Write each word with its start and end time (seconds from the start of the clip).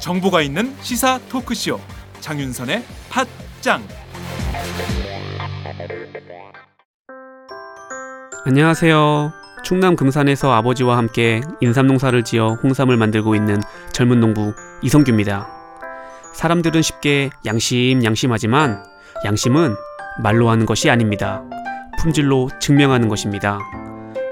정보가 0.00 0.40
있는 0.40 0.74
시사 0.80 1.18
토크쇼 1.28 1.78
장윤선의 2.20 2.82
팟짱 3.10 3.82
안녕하세요. 8.46 9.32
충남 9.62 9.94
금산에서 9.94 10.52
아버지와 10.52 10.96
함께 10.96 11.42
인삼 11.60 11.86
농사를 11.86 12.24
지어 12.24 12.54
홍삼을 12.62 12.96
만들고 12.96 13.34
있는 13.34 13.60
젊은 13.92 14.20
농부 14.20 14.54
이성규입니다. 14.80 15.57
사람들은 16.34 16.82
쉽게 16.82 17.30
양심 17.46 18.04
양심하지만 18.04 18.84
양심은 19.24 19.74
말로 20.22 20.48
하는 20.50 20.66
것이 20.66 20.90
아닙니다. 20.90 21.42
품질로 22.00 22.50
증명하는 22.60 23.08
것입니다. 23.08 23.58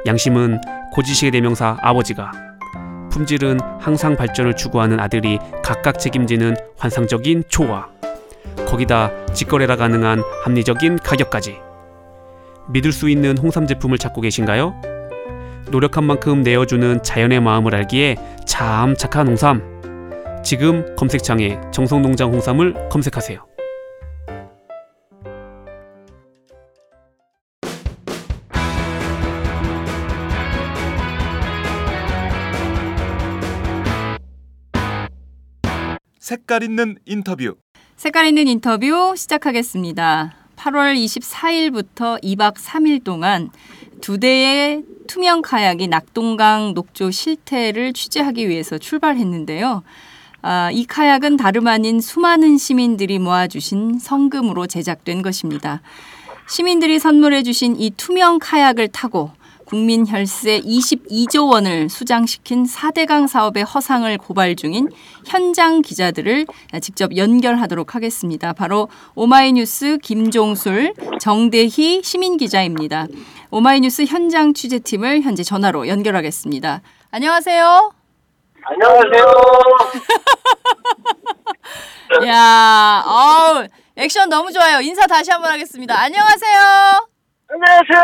양심은 0.07 0.61
고지식의 0.93 1.33
대명사 1.33 1.77
아버지가 1.81 2.33
품질은 3.11 3.59
항상 3.81 4.17
발전을 4.17 4.55
추구하는 4.57 5.01
아들이 5.01 5.39
각각 5.65 5.99
책임지는 5.99 6.55
환상적인 6.79 7.45
초와 7.49 7.89
거기다 8.67 9.11
직거래가 9.33 9.77
가능한 9.77 10.23
합리적인 10.45 10.99
가격까지 10.99 11.59
믿을 12.69 12.93
수 12.93 13.09
있는 13.09 13.39
홍삼 13.39 13.67
제품을 13.67 13.99
찾고 13.99 14.21
계신가요? 14.21 14.75
노력한 15.71 16.05
만큼 16.05 16.43
내어주는 16.43 17.03
자연의 17.03 17.41
마음을 17.41 17.75
알기에 17.75 18.17
참 18.47 18.95
착한 18.97 19.27
홍삼. 19.27 19.76
지금 20.47 20.95
검색창에 20.95 21.59
정성농장 21.75 22.33
홍삼을 22.33 22.89
검색하세요. 22.89 23.45
색깔 36.21 36.63
있는 36.63 36.97
인터뷰 37.07 37.57
색깔 37.97 38.27
있는 38.27 38.47
인터뷰 38.47 39.15
시작하겠습니다. 39.17 40.33
8월 40.55 40.95
24일부터 40.95 42.23
2박 42.23 42.55
3일 42.55 43.03
동안 43.03 43.51
두 44.01 44.21
대의 44.21 44.85
투명 45.09 45.43
카약이 45.43 45.89
낙동강 45.89 46.73
녹조 46.73 47.11
실태를 47.11 47.93
취재하기 47.93 48.49
위해서 48.49 48.79
출발했는데요. 48.79 49.83
아, 50.43 50.71
이 50.73 50.85
카약은 50.85 51.37
다름 51.37 51.67
아닌 51.67 52.01
수많은 52.01 52.59
시민들이 52.59 53.19
모아주신 53.19 53.99
성금으로 53.99 54.67
제작된 54.67 55.23
것입니다. 55.23 55.81
시민들이 56.49 56.99
선물해 56.99 57.43
주신 57.43 57.75
이 57.79 57.91
투명 57.91 58.39
카약을 58.39 58.89
타고 58.89 59.31
국민 59.67 60.07
혈세 60.07 60.61
22조 60.61 61.51
원을 61.51 61.89
수장시킨 61.89 62.65
4대강 62.65 63.27
사업의 63.27 63.65
허상을 63.65 64.17
고발 64.19 64.55
중인 64.55 64.91
현장 65.27 65.83
기자들을 65.83 66.47
직접 66.81 67.17
연결하도록 67.17 67.97
하겠습니다. 67.97 68.53
바로 68.53 68.89
오마이뉴스 69.17 69.99
김종술, 69.99 70.95
정대희 71.21 72.03
시민 72.05 72.37
기자입니다. 72.37 73.09
오마이뉴스 73.51 74.05
현장 74.05 74.55
취재팀을 74.55 75.23
현재 75.23 75.43
전화로 75.43 75.89
연결하겠습니다. 75.89 76.81
안녕하세요. 77.11 78.06
안녕하세요. 78.69 79.25
야, 82.27 83.03
어우, 83.07 83.67
액션 83.97 84.29
너무 84.29 84.51
좋아요. 84.53 84.81
인사 84.81 85.07
다시 85.07 85.31
한번 85.31 85.53
하겠습니다. 85.53 85.97
안녕하세요. 86.01 86.59
안녕하세요. 87.49 88.03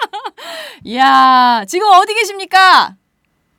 이야, 0.84 1.62
지금 1.68 1.88
어디 1.92 2.14
계십니까? 2.14 2.94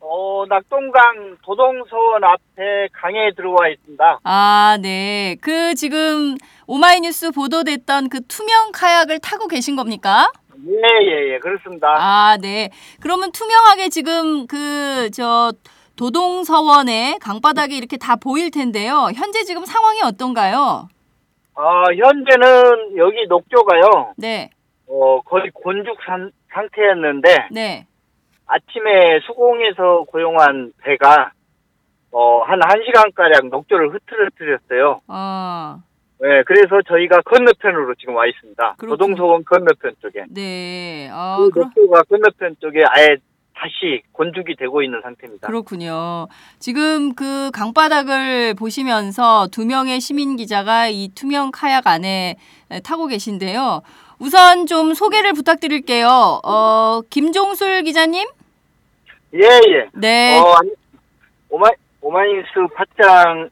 어, 0.00 0.44
낙동강 0.48 1.36
도동서원 1.44 2.24
앞에 2.24 2.88
강에 2.92 3.30
들어와 3.36 3.68
있습니다. 3.68 4.18
아, 4.24 4.76
네. 4.82 5.36
그 5.40 5.74
지금 5.76 6.36
오마이뉴스 6.66 7.30
보도됐던 7.30 8.08
그 8.08 8.20
투명 8.26 8.72
카약을 8.72 9.20
타고 9.20 9.46
계신 9.46 9.76
겁니까? 9.76 10.30
예, 10.66 11.06
예, 11.06 11.34
예, 11.34 11.38
그렇습니다. 11.38 11.88
아, 11.96 12.36
네. 12.40 12.70
그러면 13.00 13.32
투명하게 13.32 13.88
지금 13.88 14.46
그 14.46 15.10
저 15.12 15.52
도동서원의 15.96 17.18
강바닥이 17.20 17.76
이렇게 17.76 17.96
다 17.96 18.16
보일 18.16 18.50
텐데요. 18.50 19.10
현재 19.14 19.42
지금 19.44 19.64
상황이 19.64 20.00
어떤가요? 20.02 20.88
아, 21.56 21.84
현재는 21.84 22.96
여기 22.96 23.26
녹조가요, 23.28 24.14
네. 24.16 24.50
어, 24.88 25.20
거의 25.20 25.50
곤죽 25.54 25.96
산, 26.04 26.32
상태였는데, 26.52 27.48
네. 27.52 27.86
아침에 28.46 29.20
수공에서 29.24 30.04
고용한 30.08 30.72
배가, 30.82 31.30
어, 32.10 32.42
한 32.42 32.58
1시간가량 32.58 33.50
녹조를 33.50 33.94
흐트러뜨렸어요. 33.94 35.00
어. 35.06 35.76
네, 36.24 36.42
그래서 36.46 36.80
저희가 36.88 37.20
건너편으로 37.20 37.94
지금 37.96 38.16
와 38.16 38.26
있습니다. 38.26 38.76
그렇군요. 38.78 38.96
도동서원 38.96 39.44
건너편 39.44 39.94
쪽에. 40.00 40.24
네. 40.30 41.10
어, 41.12 41.36
그 41.38 41.50
그럼 41.50 41.70
녹조가 41.76 42.02
건너편 42.04 42.56
쪽에 42.60 42.82
아예 42.88 43.18
다시 43.54 44.02
곤죽이 44.12 44.56
되고 44.56 44.82
있는 44.82 45.02
상태입니다. 45.02 45.46
그렇군요. 45.46 46.26
지금 46.58 47.14
그 47.14 47.50
강바닥을 47.50 48.54
보시면서 48.54 49.48
두 49.52 49.66
명의 49.66 50.00
시민 50.00 50.36
기자가 50.36 50.88
이 50.88 51.10
투명 51.14 51.50
카약 51.52 51.86
안에 51.86 52.36
타고 52.84 53.06
계신데요. 53.06 53.82
우선 54.18 54.64
좀 54.64 54.94
소개를 54.94 55.34
부탁드릴게요. 55.34 56.40
어, 56.42 57.02
김종술 57.10 57.82
기자님? 57.82 58.26
예, 59.34 59.40
예. 59.44 59.88
네. 59.92 60.40
어, 60.40 60.54
아니, 60.58 60.70
오마, 61.50 61.68
오마이뉴스 62.00 62.48
팟짱 62.74 63.50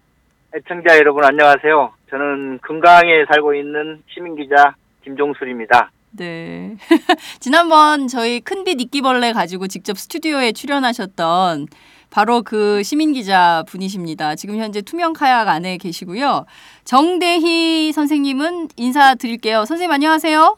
애청자 0.55 0.99
여러분 0.99 1.25
안녕하세요. 1.25 1.93
저는 2.11 2.59
금강에 2.59 3.25
살고 3.29 3.55
있는 3.55 4.03
시민기자 4.13 4.75
김종술입니다. 5.03 5.91
네. 6.11 6.77
지난번 7.41 8.07
저희 8.07 8.41
큰빛 8.41 8.79
이끼벌레 8.83 9.33
가지고 9.33 9.67
직접 9.67 9.97
스튜디오에 9.97 10.53
출연하셨던 10.53 11.69
바로 12.11 12.43
그 12.43 12.83
시민 12.83 13.15
기자 13.15 13.65
분이십니다. 13.67 14.35
지금 14.35 14.59
현재 14.59 14.83
투명 14.83 15.15
카약 15.15 15.49
안에 15.49 15.79
계시고요. 15.79 16.45
정대희 16.85 17.93
선생님은 17.93 18.69
인사드릴게요. 18.77 19.65
선생님 19.65 19.91
안녕하세요. 19.91 20.55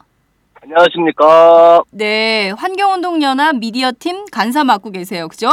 안녕하십니까. 0.60 1.82
네, 1.92 2.50
환경운동연합 2.50 3.58
미디어팀 3.58 4.24
간사 4.32 4.64
맡고 4.64 4.90
계세요. 4.90 5.28
그죠? 5.28 5.52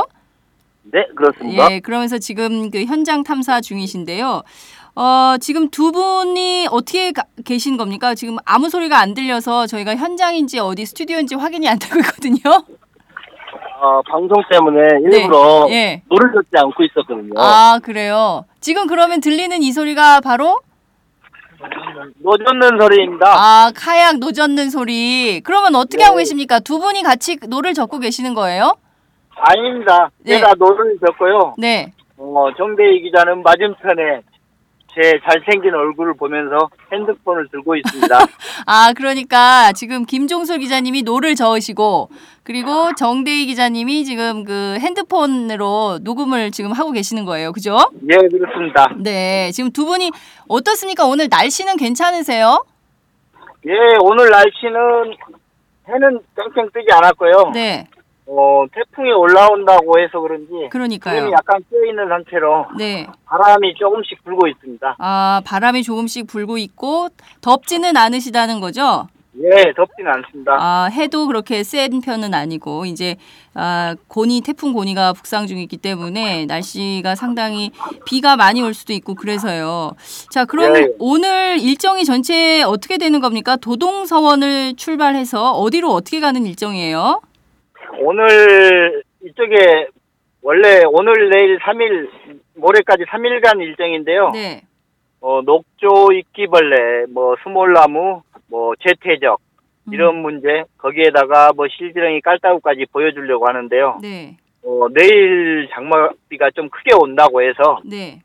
네, 0.84 1.06
그렇습니다. 1.16 1.72
예, 1.72 1.80
그러면서 1.80 2.18
지금 2.18 2.69
그 2.72 2.84
현장 2.86 3.24
탐사 3.24 3.62
중이신데요. 3.62 4.42
어, 4.96 5.36
지금 5.40 5.69
두 5.69 5.92
분이 5.92 6.68
어떻게 6.69 7.12
가- 7.12 7.24
계신 7.46 7.78
겁니까? 7.78 8.14
지금 8.16 8.38
아무 8.46 8.69
소리가 8.69 9.00
안 9.00 9.14
들려서 9.14 9.68
저희가 9.68 9.96
현장인지 9.96 10.59
어디 10.59 10.86
스튜디오인지 10.86 11.36
확인이 11.36 11.69
안 11.69 11.80
되고 11.80 11.97
있거든요. 12.00 12.42
어, 13.84 14.02
방송 14.12 14.38
때문에 14.52 14.80
일부러 15.02 15.68
예. 15.72 16.02
노를 16.09 16.31
젓지 16.34 16.50
않고 16.56 16.84
있었거든요. 16.84 17.34
아, 17.38 17.80
그래요. 17.81 18.46
지금 18.59 18.86
그러면 18.88 19.22
들리는 19.22 19.62
이 19.63 19.72
소리가 19.72 20.19
바로 20.22 20.59
노젓는 22.19 22.80
소리입니다. 22.80 23.25
아, 23.28 23.72
카약 23.75 24.18
노젓는 24.18 24.69
소리. 24.72 25.42
그러면 25.44 25.75
어떻게 25.75 25.98
네. 26.00 26.03
하고 26.06 26.18
계십니까? 26.18 26.59
두 26.59 26.80
분이 26.80 27.02
같이 27.03 27.38
노를 27.48 27.74
젓고 27.74 28.00
계시는 28.00 28.34
거예요? 28.34 28.75
아닙니다 29.42 30.12
네. 30.19 30.35
제가 30.38 30.53
노를 30.57 30.97
젓고요. 31.00 31.56
네. 31.57 31.91
어, 32.18 32.47
정대희 32.56 33.02
기자는 33.02 33.41
맞은편에 33.41 34.22
제 34.94 35.19
잘생긴 35.24 35.74
얼굴을 35.74 36.16
보면서 36.16 36.69
핸드폰을 36.92 37.48
들고 37.50 37.75
있습니다. 37.77 38.16
아, 38.68 38.94
그러니까 38.95 39.71
지금 39.71 40.06
김종술 40.06 40.60
기자님이 40.60 41.01
노를 41.04 41.36
저으시고 41.36 42.10
그리고 42.44 42.94
정대희 42.95 43.45
기자님이 43.48 44.04
지금 44.04 44.44
그 44.44 44.77
핸드폰으로 44.80 46.00
녹음을 46.04 46.51
지금 46.51 46.74
하고 46.74 46.92
계시는 46.92 47.25
거예요. 47.25 47.54
그죠? 47.54 47.77
예, 48.12 48.18
그렇습니다. 48.18 48.94
네. 48.98 49.51
지금 49.54 49.71
두 49.71 49.86
분이 49.86 50.12
어떻습니까? 50.50 51.06
오늘 51.06 51.27
날씨는 51.30 51.77
괜찮으세요? 51.77 52.66
예, 53.68 53.71
오늘 54.01 54.30
날씨는 54.30 55.16
해는 55.88 56.19
땡땡 56.36 56.69
뜨지 56.74 56.92
않았고요. 56.92 57.51
네. 57.54 57.88
어, 58.33 58.66
태풍이 58.74 59.12
올라온다고 59.12 60.00
해서 60.00 60.22
그런지 60.22 60.48
구름이 60.48 60.69
그러니까요. 60.69 61.31
약간 61.31 61.62
끼어 61.69 61.83
있는 61.86 62.07
상태로 62.07 62.68
네. 62.78 63.06
바람이 63.25 63.75
조금씩 63.75 64.24
불고 64.24 64.48
있습니다. 64.48 64.95
아, 65.00 65.42
바람이 65.45 65.83
조금씩 65.83 66.28
불고 66.28 66.57
있고 66.57 67.10
덥지는 67.42 67.98
않으시다는 67.98 68.62
거죠? 68.62 69.07
예, 69.44 69.74
덥지는 69.75 70.12
않습니다. 70.12 70.56
아, 70.60 70.89
해도 70.92 71.28
그렇게 71.28 71.63
센 71.63 72.00
편은 72.00 72.33
아니고 72.33 72.86
이제 72.86 73.18
아, 73.54 73.95
고니 74.07 74.42
태풍 74.42 74.72
고니가 74.72 75.12
북상 75.12 75.48
중이기 75.48 75.75
때문에 75.78 76.45
날씨가 76.45 77.16
상당히 77.16 77.72
비가 78.06 78.38
많이 78.38 78.62
올 78.62 78.74
수도 78.74 78.94
있고 78.94 79.16
그래서요. 79.16 79.92
자, 80.30 80.45
그럼 80.45 80.74
네. 80.74 80.88
오늘 81.00 81.60
일정이 81.60 82.06
전체 82.06 82.62
어떻게 82.63 82.98
되는 82.98 83.19
겁니까? 83.19 83.57
도동서원을 83.57 84.75
출발해서 84.78 85.51
어디로 85.51 85.89
어떻게 85.92 86.22
가는 86.22 86.45
일정이에요? 86.45 87.22
오늘 88.00 89.04
이쪽에 89.24 89.88
원래 90.42 90.84
오늘 90.92 91.30
내일 91.30 91.60
3일 91.60 92.10
모레까지 92.56 93.04
3일간 93.04 93.62
일정인데요. 93.62 94.32
네. 94.32 94.62
어, 95.20 95.42
녹조 95.42 96.12
이끼벌레, 96.14 97.06
뭐 97.14 97.36
스몰나무, 97.44 98.24
뭐 98.48 98.74
재태적 98.84 99.40
음. 99.88 99.94
이런 99.94 100.18
문제 100.18 100.64
거기에다가 100.78 101.52
뭐 101.56 101.68
실지렁이 101.68 102.22
깔따구까지 102.22 102.88
보여주려고 102.92 103.48
하는데요. 103.48 104.00
네. 104.02 104.38
어, 104.64 104.88
내일 104.94 105.70
장마비가 105.74 106.50
좀 106.52 106.70
크게 106.70 106.92
온다고 107.00 107.42
해서 107.42 107.80
네. 107.86 108.22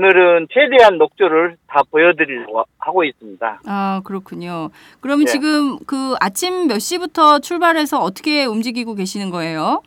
오늘은 0.00 0.46
최대한 0.52 0.98
녹조를 0.98 1.56
다 1.66 1.82
보여드리려고 1.90 2.62
하고 2.78 3.02
있습니다. 3.02 3.62
아, 3.66 4.00
그렇군요. 4.04 4.68
그러면 5.00 5.24
네. 5.24 5.32
지금 5.32 5.78
그 5.84 6.14
아침 6.20 6.68
몇 6.68 6.78
시부터 6.78 7.40
출발해서 7.40 7.98
어떻게 7.98 8.44
움직이고 8.44 8.94
계시는 8.94 9.30
거예요? 9.30 9.82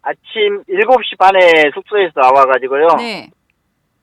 아침 0.00 0.62
7시 0.64 1.18
반에 1.18 1.38
숙소에서 1.74 2.12
나와가지고요. 2.20 2.86
네. 2.96 3.28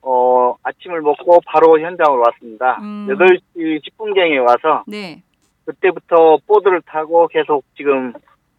어, 0.03 0.55
아침을 0.61 1.01
먹고 1.01 1.39
바로 1.47 1.79
현장으로 1.79 2.21
왔습니다. 2.27 2.77
음. 2.81 3.07
8시 3.09 3.81
10분경에 3.83 4.39
와서 4.47 4.83
네. 4.85 5.23
그때부터 5.65 6.37
보드를 6.45 6.81
타고 6.85 7.27
계속 7.27 7.63
지금 7.75 8.13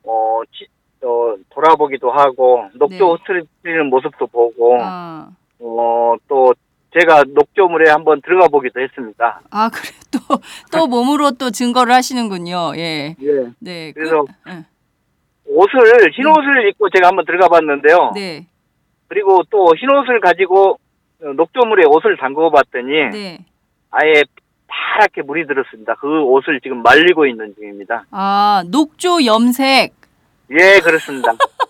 어, 0.05 0.41
치- 0.53 0.67
어, 1.05 1.35
돌아보기도 1.51 2.11
하고 2.11 2.65
녹조 2.75 3.19
네. 3.19 3.41
흐트리는 3.63 3.87
모습도 3.89 4.27
보고 4.27 4.79
아. 4.81 5.29
어, 5.63 6.15
또 6.29 6.53
제가 6.99 7.25
녹조물에 7.29 7.91
한번 7.91 8.21
들어가 8.21 8.49
보기도 8.49 8.81
했습니다. 8.81 9.41
아, 9.51 9.71
그래 9.71 9.91
또, 10.11 10.19
또 10.71 10.87
몸으로 10.87 11.31
또 11.33 11.51
증거를 11.51 11.95
하시는군요. 11.95 12.73
예. 12.77 13.15
예. 13.23 13.51
네. 13.61 13.93
그래서 13.93 14.25
그, 14.45 14.51
예. 14.51 14.65
옷을 15.47 15.79
흰 16.15 16.27
옷을 16.27 16.69
입고 16.69 16.89
제가 16.91 17.09
한번 17.09 17.25
들어가 17.25 17.49
봤는데요. 17.49 18.13
네. 18.15 18.47
그리고 19.09 19.43
또 19.51 19.73
흰 19.77 19.89
옷을 19.91 20.21
가지고 20.21 20.79
어, 21.23 21.33
녹조물에 21.35 21.85
옷을 21.87 22.17
담궈 22.19 22.51
봤더니 22.51 22.91
네. 23.13 23.39
아예 23.91 24.23
파랗게 24.67 25.23
물이 25.23 25.47
들었습니다. 25.47 25.95
그 26.01 26.23
옷을 26.23 26.61
지금 26.63 26.83
말리고 26.83 27.27
있는 27.27 27.55
중입니다. 27.55 28.05
아, 28.11 28.65
녹조 28.71 29.25
염색. 29.25 29.95
예, 30.51 30.81
그렇습니다. 30.81 31.33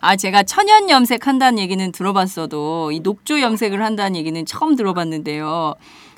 아, 0.00 0.16
제가 0.16 0.42
천연 0.42 0.90
염색 0.90 1.26
한다는 1.26 1.58
얘기는 1.58 1.92
들어봤어도 1.92 2.90
이 2.92 3.00
녹조 3.00 3.40
염색을 3.40 3.82
한다는 3.82 4.16
얘기는 4.16 4.44
처음 4.46 4.76
들어봤는데요. 4.76 5.74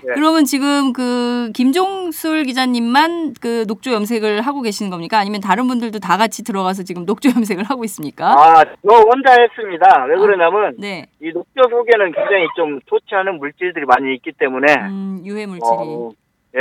네. 0.07 0.13
그러면 0.15 0.45
지금 0.45 0.93
그 0.93 1.51
김종술 1.55 2.45
기자님만 2.45 3.35
그 3.41 3.65
녹조 3.67 3.93
염색을 3.93 4.43
하고 4.43 4.61
계시는 4.61 4.91
겁니까? 4.91 5.19
아니면 5.19 5.41
다른 5.41 5.67
분들도 5.67 5.99
다 5.99 6.19
같이 6.19 6.45
들어가서 6.45 6.83
지금 6.83 7.07
녹조 7.07 7.31
염색을 7.31 7.65
하고 7.65 7.85
있습니까? 7.85 8.27
아, 8.33 8.65
저 8.65 8.97
혼자 8.97 9.33
했습니다. 9.41 10.05
왜 10.05 10.17
그러냐면 10.17 10.75
네. 10.79 11.07
이 11.23 11.31
녹조 11.33 11.69
속에는 11.71 12.13
굉장히 12.13 12.47
좀 12.57 12.81
좋지 12.87 13.15
않은 13.15 13.39
물질들이 13.39 13.87
많이 13.87 14.15
있기 14.15 14.33
때문에 14.33 14.67
음, 14.75 15.23
유해 15.25 15.47
물질이. 15.47 15.65
어, 15.71 16.11
예, 16.57 16.61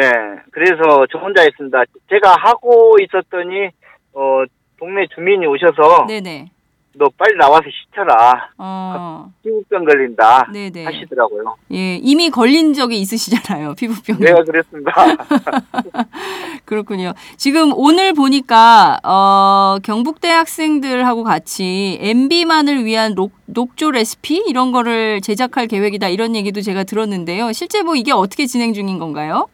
그래서 0.51 1.05
저 1.11 1.19
혼자 1.19 1.43
했습니다. 1.43 1.83
제가 2.09 2.35
하고 2.39 2.95
있었더니 3.01 3.69
어 4.13 4.43
동네 4.79 5.05
주민이 5.13 5.45
오셔서 5.45 6.05
네네. 6.07 6.52
너 6.95 7.09
빨리 7.17 7.35
나와서 7.37 7.63
시켜라. 7.71 8.49
어. 8.57 9.31
피부병 9.43 9.83
걸린다 9.85 10.47
네네. 10.53 10.85
하시더라고요. 10.85 11.55
예, 11.73 11.95
이미 11.95 12.29
걸린 12.29 12.73
적이 12.73 12.99
있으시잖아요. 13.01 13.73
피부병. 13.75 14.19
내가 14.19 14.43
그랬습니다. 14.43 14.91
그렇군요. 16.65 17.13
지금 17.35 17.71
오늘 17.75 18.13
보니까 18.13 18.99
어, 19.03 19.77
경북대 19.83 20.29
학생들하고 20.29 21.23
같이 21.23 21.97
MB만을 21.99 22.85
위한 22.85 23.15
녹, 23.15 23.31
녹조 23.47 23.91
레시피 23.91 24.43
이런 24.47 24.71
거를 24.71 25.19
제작할 25.21 25.67
계획이다 25.67 26.09
이런 26.09 26.35
얘기도 26.35 26.61
제가 26.61 26.83
들었는데요. 26.83 27.51
실제 27.53 27.81
뭐 27.81 27.95
이게 27.95 28.11
어떻게 28.11 28.45
진행 28.45 28.73
중인 28.73 28.99
건가요? 28.99 29.47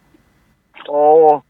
어 0.90 1.40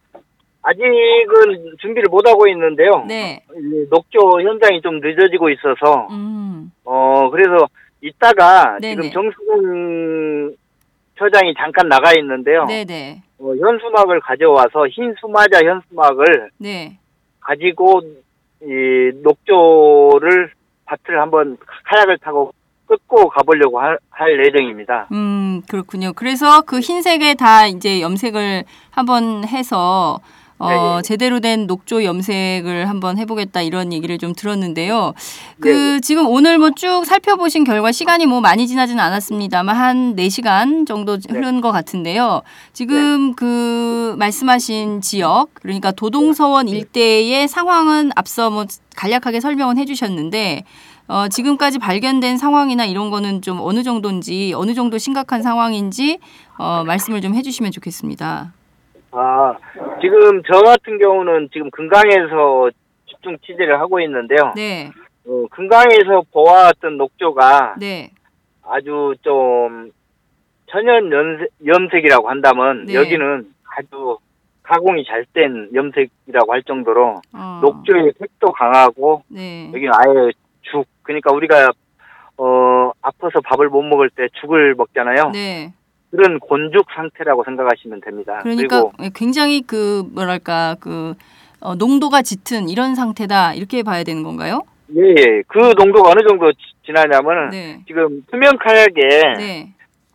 아직은 0.62 1.76
준비를 1.80 2.08
못 2.10 2.26
하고 2.26 2.46
있는데요. 2.48 3.04
네. 3.06 3.42
이 3.56 3.86
녹조 3.90 4.42
현장이 4.42 4.82
좀 4.82 5.00
늦어지고 5.00 5.50
있어서 5.50 6.08
음. 6.10 6.70
어 6.84 7.30
그래서 7.30 7.66
이따가 8.02 8.78
네네. 8.80 9.02
지금 9.02 9.10
정수근 9.10 10.56
처장이 11.18 11.54
잠깐 11.58 11.88
나가 11.88 12.12
있는데요. 12.18 12.66
네네. 12.66 13.22
어, 13.38 13.54
현수막을 13.54 14.20
가져와서 14.20 14.88
흰 14.88 15.14
수마자 15.20 15.60
현수막을 15.64 16.50
네. 16.58 16.98
가지고 17.40 18.00
이 18.62 19.12
녹조를 19.22 20.52
밭을 20.84 21.20
한번 21.20 21.56
카약을 21.84 22.18
타고 22.18 22.52
끊고 22.86 23.28
가보려고 23.28 23.80
할, 23.80 23.98
할 24.10 24.44
예정입니다. 24.44 25.08
음, 25.12 25.62
그렇군요. 25.70 26.12
그래서 26.12 26.62
그 26.62 26.80
흰색에 26.80 27.34
다 27.34 27.66
이제 27.66 28.00
염색을 28.00 28.64
한번 28.90 29.46
해서 29.46 30.18
어, 30.60 30.68
네, 30.68 30.76
예. 30.98 31.02
제대로 31.02 31.40
된 31.40 31.66
녹조 31.66 32.04
염색을 32.04 32.88
한번 32.88 33.16
해보겠다 33.18 33.62
이런 33.62 33.92
얘기를 33.92 34.18
좀 34.18 34.34
들었는데요. 34.34 35.14
그 35.58 35.68
네. 35.68 36.00
지금 36.00 36.26
오늘 36.28 36.58
뭐 36.58 36.70
쭉 36.76 37.04
살펴보신 37.04 37.64
결과 37.64 37.90
시간이 37.92 38.26
뭐 38.26 38.40
많이 38.40 38.68
지나지는 38.68 39.02
않았습니다만 39.02 39.74
한 39.74 40.14
4시간 40.16 40.86
정도 40.86 41.18
네. 41.18 41.34
흐른 41.34 41.60
것 41.60 41.72
같은데요. 41.72 42.42
지금 42.72 43.34
그 43.34 44.14
말씀하신 44.18 45.00
지역 45.00 45.48
그러니까 45.54 45.90
도동서원 45.92 46.66
네. 46.66 46.72
일대의 46.72 47.48
상황은 47.48 48.12
앞서 48.14 48.50
뭐 48.50 48.66
간략하게 48.96 49.40
설명은 49.40 49.78
해주셨는데 49.78 50.64
어, 51.08 51.26
지금까지 51.28 51.78
발견된 51.78 52.36
상황이나 52.38 52.84
이런 52.84 53.10
거는 53.10 53.42
좀 53.42 53.58
어느 53.60 53.82
정도인지 53.82 54.52
어느 54.54 54.74
정도 54.74 54.96
심각한 54.98 55.42
상황인지 55.42 56.18
어, 56.58 56.84
말씀을 56.86 57.20
좀 57.20 57.34
해주시면 57.34 57.72
좋겠습니다. 57.72 58.52
아, 59.12 59.54
지금 60.00 60.42
저 60.50 60.60
같은 60.62 60.98
경우는 60.98 61.48
지금 61.52 61.70
금강에서 61.70 62.70
집중 63.06 63.36
취재를 63.44 63.80
하고 63.80 64.00
있는데요. 64.00 64.52
네, 64.56 64.90
어, 65.26 65.46
금강에서 65.50 66.22
보아왔던 66.32 66.96
녹조가 66.96 67.74
네, 67.78 68.10
아주 68.62 69.14
좀 69.22 69.90
천연 70.70 71.10
염색, 71.12 71.48
염색 71.66 72.04
이라고 72.04 72.28
한다면 72.30 72.84
네. 72.86 72.94
여기는 72.94 73.46
아주 73.76 74.18
가공이 74.62 75.04
잘 75.04 75.24
된 75.32 75.68
염색이라고 75.74 76.52
할 76.52 76.62
정도로 76.62 77.20
어, 77.34 77.58
녹조의 77.62 78.12
색도 78.18 78.52
강하고 78.52 79.22
네, 79.28 79.68
여기는 79.68 79.92
아예 79.94 80.30
죽 80.62 80.86
그러니까 81.02 81.32
우리가 81.32 81.70
어 82.36 82.90
아파서 83.02 83.40
밥을 83.44 83.68
못 83.68 83.82
먹을 83.82 84.08
때 84.10 84.28
죽을 84.40 84.74
먹잖아요. 84.76 85.30
네. 85.32 85.72
그런 86.10 86.38
곤죽 86.40 86.86
상태라고 86.94 87.44
생각하시면 87.44 88.00
됩니다. 88.00 88.38
그러니까 88.42 88.90
굉장히 89.14 89.62
그 89.62 90.02
뭐랄까 90.12 90.76
그 90.80 91.14
어, 91.60 91.74
농도가 91.74 92.22
짙은 92.22 92.68
이런 92.68 92.94
상태다 92.94 93.54
이렇게 93.54 93.82
봐야 93.82 94.02
되는 94.02 94.22
건가요? 94.22 94.62
예, 94.96 95.00
예. 95.10 95.42
그 95.46 95.58
농도가 95.76 96.10
어느 96.10 96.26
정도 96.26 96.52
지- 96.52 96.58
지나냐면은 96.84 97.50
네, 97.50 97.80
지금 97.86 98.24
투명 98.30 98.56
카약에 98.58 99.00
네. 99.38 99.72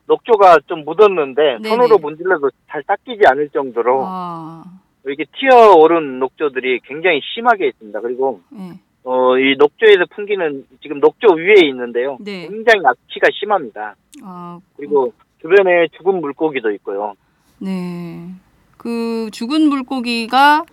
녹조가 0.08 0.60
좀 0.68 0.84
묻었는데 0.84 1.60
네네. 1.62 1.70
손으로 1.70 1.98
문질러도 1.98 2.50
잘 2.68 2.84
닦이지 2.84 3.22
않을 3.28 3.50
정도로 3.50 4.04
아, 4.06 4.64
이렇게 5.06 5.24
튀어오른 5.40 6.20
녹조들이 6.20 6.82
굉장히 6.84 7.22
심하게 7.34 7.68
있습니다. 7.68 8.02
그리고 8.02 8.42
네, 8.50 8.74
어, 9.04 9.38
이 9.38 9.56
녹조에서 9.58 10.06
풍기는 10.14 10.66
지금 10.82 11.00
녹조 11.00 11.36
위에 11.36 11.68
있는데요. 11.70 12.18
네. 12.20 12.48
굉장히 12.48 12.82
악취가 12.86 13.28
심합니다. 13.40 13.96
아, 14.24 14.60
그리고 14.76 15.14
주변에 15.46 15.88
죽은 15.96 16.22
물고기도 16.22 16.72
있고요. 16.72 17.14
네. 17.60 18.30
그 18.78 19.30
죽은 19.32 19.70
물고기가 19.70 20.64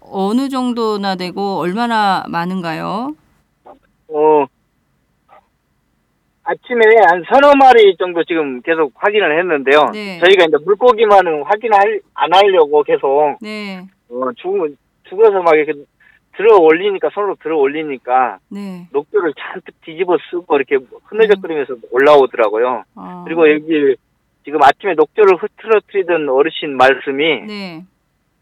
어느 0.00 0.48
정도나 0.48 1.14
되고 1.14 1.58
얼마나 1.58 2.24
많은가요? 2.28 3.14
어, 4.08 4.46
아침에 6.42 6.80
한 7.08 7.22
서너 7.30 7.52
마리 7.56 7.96
정도 7.96 8.24
지금 8.24 8.60
계속 8.62 8.92
확인을 8.96 9.38
했는데요. 9.38 9.90
네. 9.92 10.18
저희가 10.18 10.46
이제 10.46 10.56
물고기만은 10.64 11.44
확인할, 11.44 12.00
안 12.14 12.34
하려고 12.34 12.82
계속, 12.82 13.36
네, 13.40 13.86
어, 14.10 14.32
죽, 14.36 14.76
죽어서 15.08 15.40
막 15.42 15.54
이렇게 15.54 15.72
들어 16.36 16.56
올리니까, 16.56 17.10
손으로 17.14 17.36
들어 17.40 17.56
올리니까, 17.58 18.38
네. 18.48 18.88
녹조를 18.92 19.34
잔뜩 19.38 19.80
뒤집어 19.82 20.18
쓰고 20.30 20.56
이렇게 20.56 20.78
흐느적거리면서 21.04 21.76
올라오더라고요. 21.92 22.82
아, 22.96 23.24
그리고 23.24 23.50
여기 23.50 23.96
지금 24.46 24.62
아침에 24.62 24.94
녹조를 24.94 25.38
흐트러뜨리던 25.42 26.28
어르신 26.28 26.76
말씀이, 26.76 27.40
네, 27.48 27.84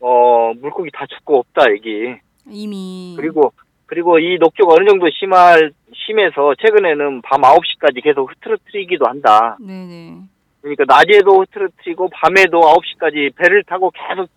어, 0.01 0.53
물고기 0.61 0.91
다 0.93 1.07
죽고 1.07 1.39
없다, 1.39 1.63
여기. 1.71 2.15
이미 2.51 3.15
그리고, 3.17 3.55
그리고 3.87 4.19
이 4.19 4.37
녹조가 4.39 4.75
어느 4.75 4.87
정도 4.87 5.09
심할, 5.09 5.73
심해서 5.95 6.55
최근에는 6.61 7.23
밤 7.23 7.41
9시까지 7.41 8.05
계속 8.05 8.31
흐트러뜨리기도 8.31 9.07
한다. 9.07 9.57
네네. 9.59 10.19
그러니까 10.61 10.85
낮에도 10.87 11.41
흐트러뜨리고 11.41 12.11
밤에도 12.11 12.61
9시까지 12.61 13.35
배를 13.37 13.65
타고 13.65 13.91
계속 13.91 14.29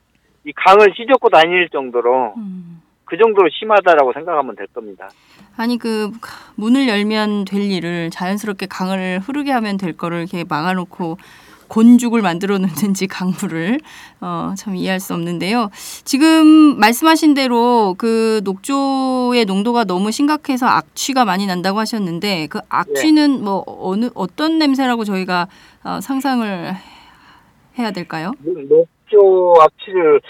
이 0.46 0.54
강을 0.54 0.98
휘젓고 0.98 1.28
다닐 1.28 1.68
정도로 1.68 2.34
음. 2.38 2.82
그 3.04 3.18
정도로 3.18 3.50
심하다라고 3.50 4.14
생각하면 4.14 4.56
될 4.56 4.68
겁니다. 4.68 5.10
아니 5.58 5.78
그 5.78 6.12
문을 6.56 6.88
열면 6.88 7.46
될 7.46 7.62
일을 7.62 8.10
자연스럽게 8.10 8.68
강을 8.68 9.20
흐르게 9.20 9.52
하면 9.52 9.76
될 9.78 9.98
거를 9.98 10.20
이렇게 10.20 10.46
막아놓고 10.48 11.18
곤죽을 11.68 12.22
만들어 12.22 12.58
놓는지 12.58 13.08
강물을 13.08 13.80
어, 14.22 14.54
참 14.58 14.76
이해할 14.76 15.00
수 15.00 15.14
없는데요. 15.14 15.70
지금 16.04 16.80
말씀하신 16.80 17.34
대로 17.34 17.96
그 17.98 18.42
녹조의 18.44 19.46
농도가 19.46 19.84
너무 19.84 20.12
심각해서 20.12 20.66
악취가 20.68 21.26
많이 21.26 21.46
난다고 21.46 21.80
하셨는데 21.80 22.48
그 22.48 22.60
악취는 22.70 23.44
뭐 23.44 23.64
어느 23.68 24.10
어떤 24.16 24.58
냄새라고 24.60 25.04
저희가 25.04 25.48
어, 25.84 26.00
상상을 26.02 26.74
해야 27.80 27.92
될까요? 27.92 28.34
녹조 28.44 29.54
악취를 29.62 30.22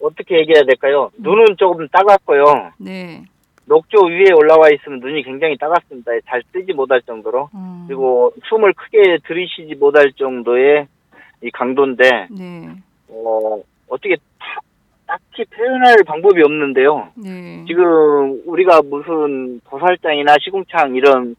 어떻게 0.00 0.38
얘기해야 0.38 0.64
될까요? 0.64 1.10
눈은 1.18 1.56
조금 1.58 1.86
따갑고요. 1.88 2.72
네. 2.78 3.24
녹조 3.66 4.04
위에 4.06 4.32
올라와 4.36 4.68
있으면 4.70 5.00
눈이 5.00 5.22
굉장히 5.22 5.56
따갑습니다. 5.56 6.12
잘 6.26 6.42
뜨지 6.52 6.72
못할 6.72 7.00
정도로. 7.02 7.48
음, 7.54 7.84
그리고 7.86 8.32
숨을 8.48 8.72
크게 8.74 9.18
들이쉬지 9.26 9.74
못할 9.76 10.12
정도의 10.12 10.86
이 11.42 11.50
강도인데, 11.50 12.28
네. 12.30 12.68
어, 13.08 13.60
어떻게 13.88 14.16
타- 14.38 14.60
딱히 15.06 15.44
표현할 15.46 15.96
방법이 16.06 16.42
없는데요. 16.42 17.08
네. 17.16 17.64
지금 17.66 18.42
우리가 18.46 18.80
무슨 18.82 19.60
도살장이나 19.68 20.36
시궁창 20.42 20.94
이런 20.94 21.34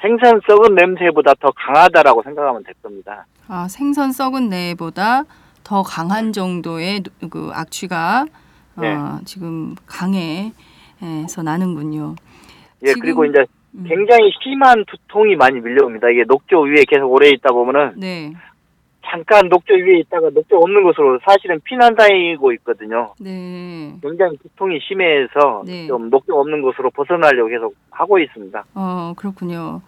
생선 0.00 0.40
썩은 0.46 0.74
냄새보다 0.74 1.32
더 1.40 1.50
강하다라고 1.56 2.22
생각하면 2.22 2.62
될 2.64 2.74
겁니다. 2.82 3.26
아, 3.48 3.66
생선 3.68 4.12
썩은 4.12 4.48
내보다 4.48 5.24
더 5.64 5.82
강한 5.82 6.32
정도의 6.32 7.00
노- 7.00 7.28
그 7.30 7.50
악취가 7.52 8.26
네. 8.78 8.94
어, 8.94 9.18
지금 9.24 9.74
강해 9.86 10.52
서 11.28 11.42
나는군요. 11.42 12.14
예, 12.82 12.88
지금- 12.88 13.00
그리고 13.02 13.24
이제 13.24 13.44
음. 13.74 13.84
굉장히 13.86 14.30
심한 14.42 14.84
두통이 14.86 15.36
많이 15.36 15.60
밀려옵니다. 15.60 16.08
이게 16.10 16.24
녹조 16.26 16.60
위에 16.62 16.84
계속 16.88 17.10
오래 17.12 17.28
있다 17.30 17.52
보면은 17.52 17.92
네, 17.96 18.32
잠깐 19.04 19.48
녹조 19.48 19.74
위에 19.74 19.98
있다가 20.00 20.30
녹조 20.30 20.56
없는 20.56 20.82
곳으로 20.82 21.18
사실은 21.24 21.60
피난 21.64 21.94
다니고 21.94 22.52
있거든요. 22.54 23.12
네. 23.20 23.92
굉장히 24.02 24.36
두통이 24.38 24.78
심해서 24.86 25.62
네. 25.66 25.86
좀 25.86 26.08
녹조 26.10 26.34
없는 26.38 26.62
곳으로 26.62 26.90
벗어나려고 26.90 27.48
계속 27.48 27.74
하고 27.90 28.18
있습니다. 28.18 28.64
어, 28.74 29.12
그렇군요. 29.16 29.82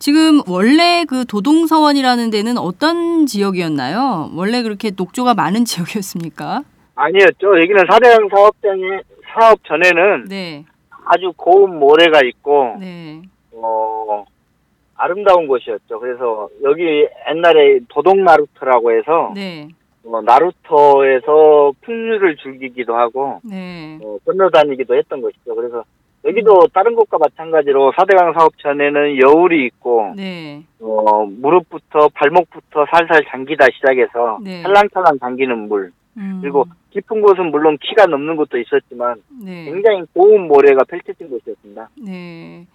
지금 0.00 0.40
원래 0.48 1.04
그 1.08 1.24
도동서원이라는 1.26 2.30
데는 2.30 2.56
어떤 2.56 3.26
지역이었나요? 3.26 4.30
원래 4.36 4.62
그렇게 4.62 4.92
녹조가 4.96 5.34
많은 5.34 5.64
지역이었습니까? 5.66 6.62
아니었죠. 6.94 7.60
여기는 7.60 7.84
사대강 7.90 8.28
사업장에 8.28 9.00
사업 9.38 9.62
전에는 9.64 10.24
네, 10.28 10.64
아주 11.06 11.32
고운 11.36 11.78
모래가 11.78 12.20
있고 12.24 12.76
네, 12.80 13.22
어 13.52 14.24
아름다운 14.96 15.46
곳이었죠. 15.46 16.00
그래서 16.00 16.48
여기 16.64 17.06
옛날에 17.30 17.78
도동 17.88 18.24
나루터라고 18.24 18.92
해서 18.92 19.32
네, 19.36 19.68
어, 20.04 20.20
나루터에서 20.22 21.72
풍류를 21.82 22.36
즐기기도 22.38 22.96
하고 22.96 23.40
네, 23.44 23.98
어, 24.02 24.18
건너다니기도 24.24 24.96
했던 24.96 25.22
것이죠. 25.22 25.54
그래서 25.54 25.84
여기도 26.24 26.66
다른 26.74 26.96
곳과 26.96 27.18
마찬가지로 27.18 27.92
사대강 27.96 28.32
사업 28.32 28.58
전에는 28.58 29.20
여울이 29.22 29.66
있고 29.66 30.14
네, 30.16 30.64
어, 30.80 31.26
무릎부터 31.26 32.08
발목부터 32.12 32.86
살살 32.90 33.24
잠기다 33.30 33.66
시작해서 33.76 34.38
네. 34.42 34.62
찰랑찰랑 34.62 35.20
잠기는 35.20 35.68
물 35.68 35.92
음, 36.18 36.40
그리고 36.42 36.66
깊은 36.90 37.22
곳은 37.22 37.50
물론 37.50 37.78
키가 37.80 38.06
넘는 38.06 38.36
곳도 38.36 38.58
있었지만 38.58 39.22
네. 39.42 39.64
굉장히 39.64 40.02
고운 40.12 40.48
모래가 40.48 40.84
펼쳐진 40.84 41.30
곳이었습니다. 41.30 41.88
네. 42.04 42.66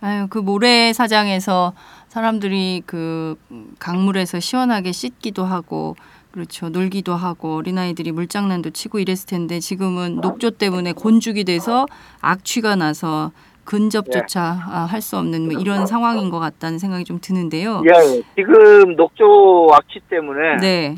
아유, 0.00 0.26
그 0.28 0.38
모래사장에서 0.38 1.72
사람들이 2.08 2.82
그 2.86 3.36
강물에서 3.78 4.40
시원하게 4.40 4.92
씻기도 4.92 5.44
하고 5.44 5.96
그렇죠. 6.30 6.68
놀기도 6.68 7.14
하고 7.14 7.56
어린아이들이 7.56 8.12
물장난도 8.12 8.70
치고 8.70 8.98
이랬을 8.98 9.26
텐데 9.26 9.58
지금은 9.58 10.16
녹조 10.20 10.52
때문에 10.52 10.92
곤죽이 10.92 11.44
돼서 11.44 11.86
악취가 12.20 12.76
나서 12.76 13.32
근접조차 13.64 14.42
아, 14.70 14.80
할수 14.88 15.16
없는 15.16 15.50
뭐 15.50 15.60
이런 15.60 15.86
상황인 15.86 16.30
것 16.30 16.38
같다는 16.38 16.78
생각이 16.78 17.04
좀 17.04 17.18
드는데요. 17.20 17.82
예, 17.86 18.22
지금 18.36 18.96
녹조 18.96 19.70
악취 19.72 20.00
때문에 20.08 20.56
네. 20.60 20.96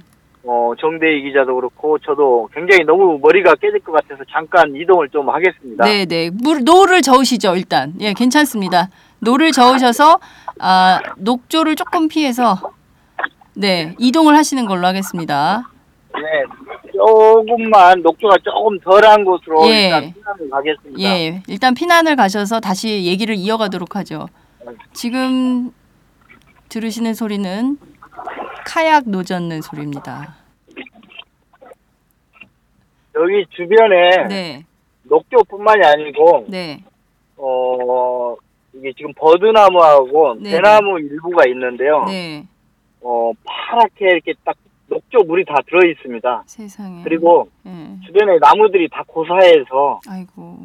어, 0.50 0.72
정대희 0.80 1.24
기자도 1.24 1.56
그렇고 1.56 1.98
저도 1.98 2.48
굉장히 2.54 2.82
너무 2.84 3.18
머리가 3.20 3.54
깨질 3.56 3.80
것 3.80 3.92
같아서 3.92 4.24
잠깐 4.32 4.74
이동을 4.74 5.10
좀 5.10 5.28
하겠습니다. 5.28 5.84
네, 5.84 6.06
네. 6.06 6.30
물 6.30 6.64
노를 6.64 7.02
저으시죠, 7.02 7.54
일단. 7.54 7.92
예, 8.00 8.14
괜찮습니다. 8.14 8.88
노를 9.18 9.52
저으셔서 9.52 10.18
아, 10.58 11.00
녹조를 11.18 11.76
조금 11.76 12.08
피해서 12.08 12.56
네, 13.54 13.94
이동을 13.98 14.34
하시는 14.36 14.64
걸로 14.64 14.86
하겠습니다. 14.86 15.70
네, 16.14 16.92
조금만 16.94 18.00
녹조가 18.00 18.36
조금 18.42 18.78
덜한 18.80 19.26
곳으로 19.26 19.66
예. 19.68 19.84
일단 19.84 20.14
피난을 20.14 20.50
가겠습니다. 20.50 21.02
예, 21.02 21.42
일단 21.46 21.74
피난을 21.74 22.16
가셔서 22.16 22.60
다시 22.60 23.04
얘기를 23.04 23.34
이어가도록 23.34 23.96
하죠. 23.96 24.28
지금 24.94 25.72
들으시는 26.70 27.12
소리는 27.12 27.76
카약 28.64 29.10
노젓는 29.10 29.60
소리입니다. 29.60 30.37
여기 33.20 33.44
주변에 33.50 34.28
네, 34.28 34.64
녹조뿐만이 35.04 35.80
아니고 35.84 36.46
네, 36.48 36.82
어 37.36 38.36
이게 38.72 38.92
지금 38.92 39.12
버드나무하고 39.14 40.36
네. 40.40 40.50
대나무 40.50 41.00
일부가 41.00 41.44
있는데요. 41.48 42.04
네, 42.06 42.44
어 43.02 43.32
파랗게 43.44 44.06
이렇게 44.06 44.34
딱 44.44 44.56
녹조 44.86 45.24
물이 45.26 45.44
다 45.44 45.56
들어 45.66 45.80
있습니다. 45.88 46.44
세상에. 46.46 47.02
그리고 47.02 47.48
예, 47.66 47.70
주변에 48.06 48.38
나무들이 48.40 48.88
다 48.88 49.02
고사해서 49.06 50.00
아이고, 50.08 50.58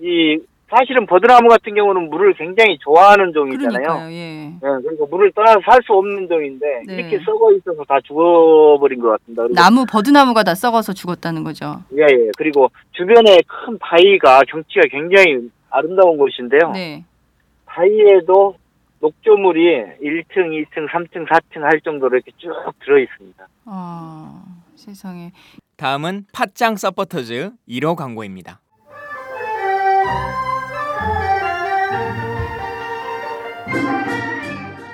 이 0.00 0.38
사실은 0.72 1.04
버드나무 1.04 1.48
같은 1.50 1.74
경우는 1.74 2.08
물을 2.08 2.32
굉장히 2.32 2.78
좋아하는 2.78 3.30
종이잖아요. 3.34 3.82
그러니까요, 3.82 4.10
예. 4.10 4.46
네, 4.46 4.58
그리고 4.82 5.06
물을 5.06 5.30
떠나서 5.32 5.60
살 5.68 5.82
수 5.82 5.92
없는 5.92 6.28
종인데 6.28 6.66
네. 6.86 6.94
이렇게 6.94 7.18
썩어 7.24 7.52
있어서 7.52 7.84
다 7.84 7.98
죽어버린 8.04 9.00
것 9.00 9.10
같습니다. 9.10 9.42
그리고 9.42 9.54
나무 9.54 9.84
버드나무가 9.84 10.42
다 10.44 10.54
썩어서 10.54 10.94
죽었다는 10.94 11.44
거죠. 11.44 11.82
예, 11.94 12.02
예. 12.04 12.30
그리고 12.38 12.70
주변에 12.92 13.42
큰 13.46 13.76
바위가 13.78 14.42
경치가 14.48 14.82
굉장히 14.90 15.50
아름다운 15.68 16.16
곳인데요. 16.16 16.70
네, 16.72 17.04
바위에도 17.66 18.56
녹조물이 19.00 19.98
1층, 20.00 20.36
2층, 20.36 20.88
3층, 20.88 21.26
4층 21.28 21.60
할 21.62 21.80
정도로 21.80 22.16
이렇게 22.16 22.30
쭉 22.38 22.50
들어 22.84 22.98
있습니다. 22.98 23.46
아, 23.66 24.42
세상에. 24.76 25.32
다음은 25.76 26.26
팥짱 26.32 26.76
서포터즈 26.76 27.50
1호 27.68 27.96
광고입니다. 27.96 28.60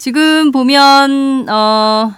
지금 0.00 0.50
보면 0.50 1.46
어 1.50 2.08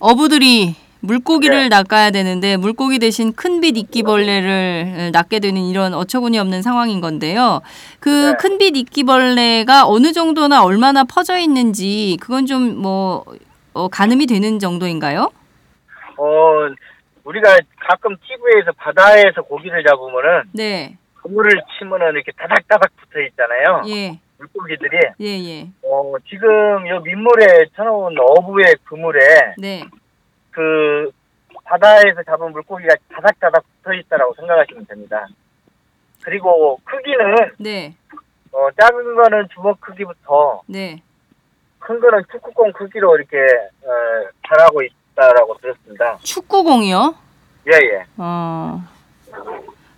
어부들이 0.00 0.74
물고기를 0.98 1.68
낚아야 1.68 2.10
되는데 2.10 2.56
물고기 2.56 2.98
대신 2.98 3.32
큰빛 3.32 3.76
이끼벌레를 3.76 5.12
낚게 5.12 5.38
되는 5.38 5.62
이런 5.62 5.94
어처구니 5.94 6.40
없는 6.40 6.62
상황인 6.62 7.00
건데요. 7.00 7.60
그 8.00 8.08
네. 8.08 8.36
큰빛 8.36 8.76
이끼벌레가 8.76 9.86
어느 9.86 10.12
정도나 10.12 10.64
얼마나 10.64 11.04
퍼져 11.04 11.38
있는지 11.38 12.16
그건 12.20 12.46
좀뭐 12.46 13.24
어, 13.74 13.86
가늠이 13.86 14.26
되는 14.26 14.58
정도인가요? 14.58 15.30
어, 16.18 16.68
우리가 17.22 17.58
가끔 17.78 18.16
TV에서 18.26 18.72
바다에서 18.76 19.42
고기를 19.42 19.84
잡으면은 19.84 20.50
네. 20.50 20.98
그물을 21.22 21.52
치면은 21.78 22.10
이렇게 22.10 22.32
다닥다닥 22.32 22.90
붙어 22.96 23.20
있잖아요. 23.20 23.82
예. 23.86 24.25
물고기들이. 24.38 24.98
예, 25.20 25.26
예. 25.26 25.68
어, 25.82 26.14
지금 26.28 26.86
요 26.88 27.00
민물에 27.00 27.66
쳐놓은 27.74 28.16
어부의 28.18 28.76
그물에 28.84 29.54
네. 29.58 29.84
그 30.50 31.10
바다에서 31.64 32.22
잡은 32.24 32.52
물고기가 32.52 32.94
다닥다닥 33.12 33.64
붙어 33.82 33.94
있다라고 33.94 34.34
생각하시면 34.34 34.86
됩니다. 34.86 35.26
그리고 36.22 36.78
크기는 36.84 37.50
네. 37.58 37.94
어, 38.52 38.68
작은 38.80 39.14
거는 39.16 39.48
주먹 39.54 39.80
크기부터 39.80 40.62
네. 40.66 41.02
큰 41.78 42.00
거는 42.00 42.24
축구공 42.32 42.72
크기로 42.72 43.16
이렇게 43.16 43.36
어, 43.36 44.30
자라고 44.48 44.82
있다라고 44.82 45.56
들었습니다. 45.58 46.18
축구공이요? 46.22 47.14
예, 47.68 47.72
예. 47.72 48.04
어. 48.16 48.80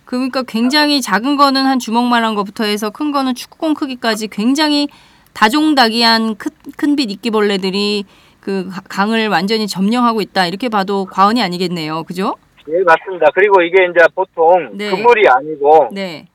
그러니까 0.09 0.41
굉장히 0.41 1.01
작은 1.01 1.35
거는 1.35 1.67
한 1.67 1.77
주먹만한 1.77 2.33
거부터 2.33 2.63
해서 2.63 2.89
큰 2.89 3.11
거는 3.11 3.35
축구공 3.35 3.75
크기까지 3.75 4.27
굉장히 4.27 4.87
다종다기한 5.33 6.35
큰, 6.35 6.49
큰빛 6.77 7.11
이끼벌레들이 7.11 8.05
그 8.39 8.67
가- 8.71 8.81
강을 8.89 9.27
완전히 9.27 9.67
점령하고 9.67 10.21
있다. 10.21 10.47
이렇게 10.47 10.67
봐도 10.67 11.05
과언이 11.05 11.43
아니겠네요. 11.43 12.05
그죠? 12.05 12.33
예, 12.69 12.81
맞습니다. 12.83 13.27
그리고 13.35 13.61
이게 13.61 13.83
이제 13.85 14.03
보통 14.15 14.71
네. 14.75 14.89
그물이 14.89 15.27
아니고 15.29 15.89
네. 15.91 16.25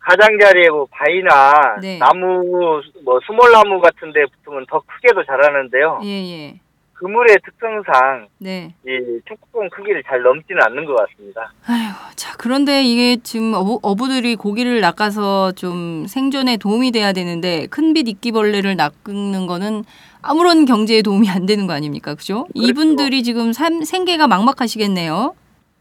가장자리에 0.00 0.68
뭐 0.70 0.88
바위나 0.90 1.76
네. 1.80 1.98
나무 1.98 2.82
뭐 3.04 3.20
수몰나무 3.28 3.80
같은 3.80 4.12
데 4.12 4.24
붙으면 4.26 4.66
더 4.68 4.80
크게도 4.80 5.24
자라는데요. 5.24 6.00
예, 6.02 6.08
예. 6.08 6.60
그물의 7.00 7.38
특성상 7.42 8.28
네. 8.38 8.74
이 8.86 9.20
축구공 9.26 9.70
크기를 9.70 10.02
잘 10.06 10.20
넘지는 10.20 10.62
않는 10.62 10.84
것 10.84 10.96
같습니다. 10.96 11.50
아이고, 11.66 11.94
자, 12.14 12.36
그런데 12.36 12.82
이게 12.82 13.16
지금 13.22 13.54
어부, 13.54 13.80
어부 13.82 14.08
들이 14.08 14.36
고기를 14.36 14.80
낚아서 14.82 15.52
좀 15.52 16.06
생존에 16.06 16.58
도움이 16.58 16.92
돼야 16.92 17.14
되는데 17.14 17.66
큰빛 17.68 18.06
이끼벌레를 18.06 18.76
낚는 18.76 19.46
거는 19.46 19.84
아무런 20.20 20.66
경제에 20.66 21.00
도움이 21.00 21.30
안 21.30 21.46
되는 21.46 21.66
거 21.66 21.72
아닙니까? 21.72 22.14
그죠? 22.14 22.46
이분들이 22.52 23.22
지금 23.22 23.54
삶, 23.54 23.82
생계가 23.82 24.28
막막하시겠네요. 24.28 25.34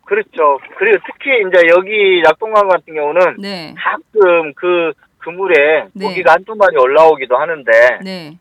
그렇죠. 0.06 0.60
그리고 0.78 1.04
특히 1.06 1.32
이제 1.42 1.68
여기 1.68 2.22
낙동강 2.24 2.70
같은 2.70 2.96
경우는 2.96 3.36
네. 3.40 3.76
가끔 3.78 4.54
그 4.56 4.94
그물에 5.18 5.88
네. 5.92 6.06
고기가 6.06 6.32
한두 6.32 6.56
마리 6.56 6.78
올라오기도 6.78 7.36
하는데 7.36 7.72
네. 8.06 8.38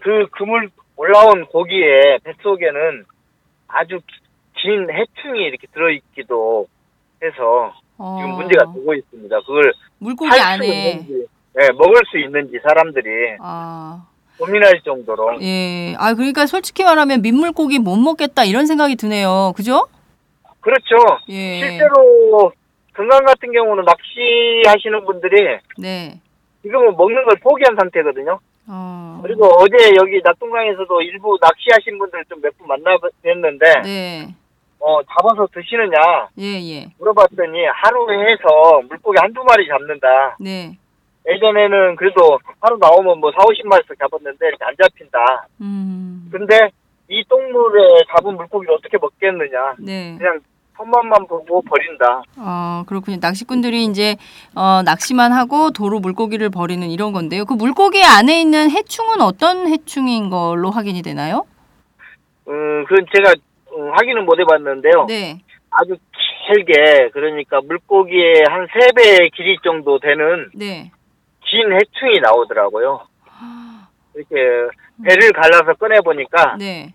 그 0.00 0.26
그물 0.32 0.70
올라온 0.96 1.46
고기에 1.46 2.18
뱃속에는 2.24 3.04
아주 3.68 4.00
긴 4.56 4.88
해충이 4.90 5.44
이렇게 5.44 5.66
들어있기도 5.72 6.66
해서 7.22 7.72
어, 7.98 8.18
지금 8.20 8.36
문제가 8.36 8.72
되고 8.72 8.94
있습니다. 8.94 9.40
그걸 9.40 9.72
물고기 9.98 10.38
안에 10.38 10.66
있는지, 10.66 11.26
네, 11.54 11.68
먹을 11.72 11.94
수 12.10 12.18
있는지 12.18 12.58
사람들이 12.62 13.36
아, 13.40 14.06
고민할 14.38 14.80
정도로 14.84 15.40
예. 15.42 15.94
아, 15.98 16.14
그러니까 16.14 16.46
솔직히 16.46 16.84
말하면 16.84 17.22
민물고기 17.22 17.78
못 17.78 17.96
먹겠다 17.96 18.44
이런 18.44 18.66
생각이 18.66 18.96
드네요. 18.96 19.52
그죠? 19.56 19.86
그렇죠. 20.60 20.96
예. 21.28 21.60
실제로 21.60 22.52
금강 22.92 23.24
같은 23.24 23.52
경우는 23.52 23.84
낚시하시는 23.84 25.04
분들이 25.04 25.58
네. 25.78 26.20
지금은 26.62 26.96
먹는 26.96 27.24
걸 27.24 27.36
포기한 27.40 27.76
상태거든요. 27.76 28.40
어. 28.68 29.20
그리고 29.22 29.46
어제 29.60 29.76
여기 29.96 30.20
낙동강에서도 30.24 31.00
일부 31.02 31.38
낚시하신 31.40 31.98
분들 31.98 32.24
좀 32.26 32.40
몇 32.42 32.52
분 32.58 32.66
만나뵀는데 32.68 33.82
네. 33.84 34.34
어 34.80 35.00
잡아서 35.04 35.46
드시느냐 35.52 36.28
예, 36.38 36.44
예. 36.60 36.86
물어봤더니 36.98 37.64
하루에 37.66 38.32
해서 38.32 38.82
물고기 38.88 39.18
한두 39.20 39.42
마리 39.44 39.66
잡는다. 39.68 40.36
네. 40.40 40.76
예전에는 41.28 41.96
그래도 41.96 42.38
하루 42.60 42.78
나오면 42.78 43.18
뭐 43.18 43.32
4, 43.32 43.38
50마리씩 43.38 43.98
잡았는데 43.98 44.46
이렇게 44.46 44.64
안 44.64 44.74
잡힌다. 44.80 45.46
음. 45.60 46.28
근데 46.30 46.70
이 47.08 47.24
똥물에 47.28 48.04
잡은 48.14 48.36
물고기를 48.36 48.74
어떻게 48.74 48.96
먹겠느냐. 48.98 49.74
네. 49.80 50.16
그냥 50.18 50.40
손맛만 50.76 51.26
보고 51.26 51.62
버린다. 51.62 52.22
어, 52.38 52.84
그렇군요. 52.86 53.18
낚시꾼들이 53.20 53.84
이제 53.84 54.16
어, 54.54 54.82
낚시만 54.84 55.32
하고 55.32 55.70
도로 55.70 56.00
물고기를 56.00 56.50
버리는 56.50 56.86
이런 56.90 57.12
건데요. 57.12 57.44
그 57.46 57.54
물고기 57.54 58.02
안에 58.04 58.40
있는 58.40 58.70
해충은 58.70 59.20
어떤 59.22 59.68
해충인 59.68 60.28
걸로 60.30 60.70
확인이 60.70 61.02
되나요? 61.02 61.46
음, 62.48 62.84
그건 62.84 63.06
제가 63.14 63.34
음, 63.76 63.90
확인은 63.92 64.24
못 64.26 64.38
해봤는데요. 64.38 65.06
네. 65.08 65.40
아주 65.70 65.96
길게 66.46 67.10
그러니까 67.12 67.60
물고기의 67.62 68.44
한 68.48 68.66
세 68.68 68.92
배 68.94 69.28
길이 69.30 69.56
정도 69.64 69.98
되는 69.98 70.50
네. 70.54 70.90
긴 71.44 71.72
해충이 71.72 72.20
나오더라고요. 72.22 73.00
이렇게 74.14 74.34
배를 75.04 75.32
갈라서 75.32 75.74
꺼내 75.74 76.00
보니까 76.00 76.56
네. 76.58 76.92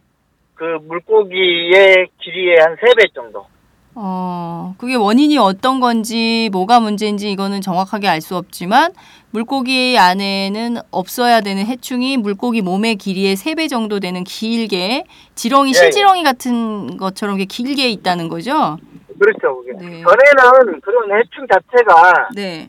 그 0.56 0.64
물고기의 0.88 2.08
길이의 2.22 2.56
한 2.60 2.76
세 2.78 2.94
배 2.98 3.08
정도. 3.14 3.46
어, 3.94 4.74
그게 4.78 4.96
원인이 4.96 5.38
어떤 5.38 5.80
건지 5.80 6.50
뭐가 6.52 6.80
문제인지 6.80 7.30
이거는 7.32 7.62
정확하게 7.62 8.08
알 8.08 8.22
수 8.22 8.36
없지만 8.38 8.94
물고기 9.32 9.98
안에는 9.98 10.78
없어야 10.92 11.42
되는 11.42 11.66
해충이 11.66 12.18
물고기 12.18 12.62
몸의 12.62 12.96
길이의 12.96 13.36
세 13.36 13.56
배 13.56 13.68
정도 13.68 14.00
되는 14.00 14.24
길게 14.24 15.04
지렁이 15.36 15.70
예, 15.70 15.74
실지렁이 15.74 16.24
같은 16.24 16.98
것처럼 16.98 17.36
이렇게 17.36 17.46
길게 17.46 17.90
있다는 17.90 18.30
거죠? 18.30 18.78
그렇죠. 19.20 19.62
그게. 19.64 19.74
네. 19.74 20.02
전에는 20.02 20.82
그런 20.82 21.20
해충 21.20 21.46
자체가 21.52 22.30
네. 22.36 22.68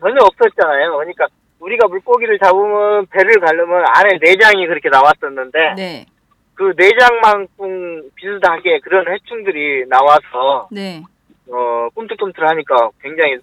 전혀 0.00 0.16
없었잖아요. 0.22 0.92
그러니까 0.96 1.26
우리가 1.60 1.86
물고기를 1.88 2.38
잡으면 2.42 3.06
배를 3.06 3.38
가르면 3.40 3.84
안에 3.94 4.18
내장이 4.20 4.66
그렇게 4.66 4.88
나왔었는데 4.88 5.74
네. 5.76 6.06
그 6.54 6.72
내장만큼 6.76 8.10
비슷하게 8.14 8.80
그런 8.80 9.06
해충들이 9.12 9.86
나와서 9.88 10.68
네. 10.70 11.02
어 11.48 11.88
꿈틀꿈틀하니까 11.94 12.90
굉장히 13.02 13.38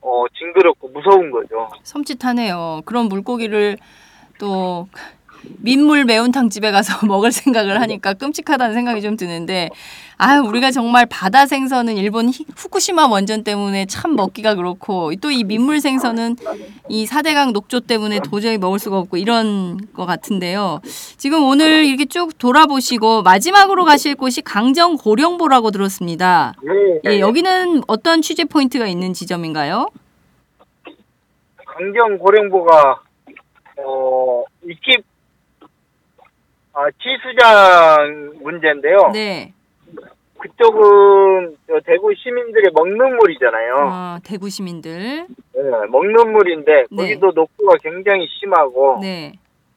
어 0.00 0.24
징그럽고 0.36 0.88
무서운 0.88 1.30
거죠. 1.30 1.68
섬찟하네요. 1.82 2.84
그런 2.84 3.06
물고기를 3.06 3.76
또 4.38 4.88
민물 5.58 6.04
매운탕 6.04 6.50
집에 6.50 6.70
가서 6.70 7.04
먹을 7.06 7.32
생각을 7.32 7.80
하니까 7.80 8.14
끔찍하다는 8.14 8.74
생각이 8.74 9.00
좀 9.02 9.16
드는데 9.16 9.70
아 10.16 10.38
우리가 10.40 10.70
정말 10.70 11.06
바다 11.06 11.46
생선은 11.46 11.96
일본 11.96 12.28
히- 12.28 12.44
후쿠시마 12.56 13.06
원전 13.08 13.42
때문에 13.44 13.86
참 13.86 14.14
먹기가 14.14 14.54
그렇고 14.54 15.12
또 15.16 15.30
이 15.30 15.42
민물 15.44 15.80
생선은 15.80 16.36
이 16.88 17.06
사대강 17.06 17.52
녹조 17.52 17.80
때문에 17.80 18.20
도저히 18.20 18.56
먹을 18.58 18.78
수가 18.78 18.98
없고 18.98 19.16
이런 19.16 19.78
것 19.92 20.06
같은데요. 20.06 20.80
지금 21.16 21.42
오늘 21.44 21.84
이렇게 21.84 22.04
쭉 22.04 22.38
돌아보시고 22.38 23.22
마지막으로 23.22 23.84
가실 23.84 24.14
곳이 24.14 24.42
강정 24.42 24.96
고령보라고 24.96 25.70
들었습니다. 25.72 26.54
네. 26.62 27.00
예, 27.14 27.20
여기는 27.20 27.82
어떤 27.88 28.22
취재 28.22 28.44
포인트가 28.44 28.86
있는 28.86 29.12
지점인가요? 29.12 29.88
강경 31.66 32.18
고령보가 32.18 33.00
어 33.84 34.42
이끼 34.64 34.98
아 36.74 36.90
치수장 37.00 38.32
문제인데요. 38.42 39.10
네. 39.12 39.52
그쪽은 40.38 41.56
저 41.66 41.80
대구 41.86 42.12
시민들의 42.14 42.72
먹는 42.74 43.16
물이잖아요. 43.16 43.74
아, 43.78 44.18
대구 44.24 44.50
시민들. 44.50 45.26
네, 45.54 45.62
먹는 45.88 46.32
물인데 46.32 46.84
네. 46.90 46.96
거기도 46.96 47.30
녹두가 47.32 47.76
굉장히 47.82 48.26
심하고 48.28 48.98
네. 49.00 49.32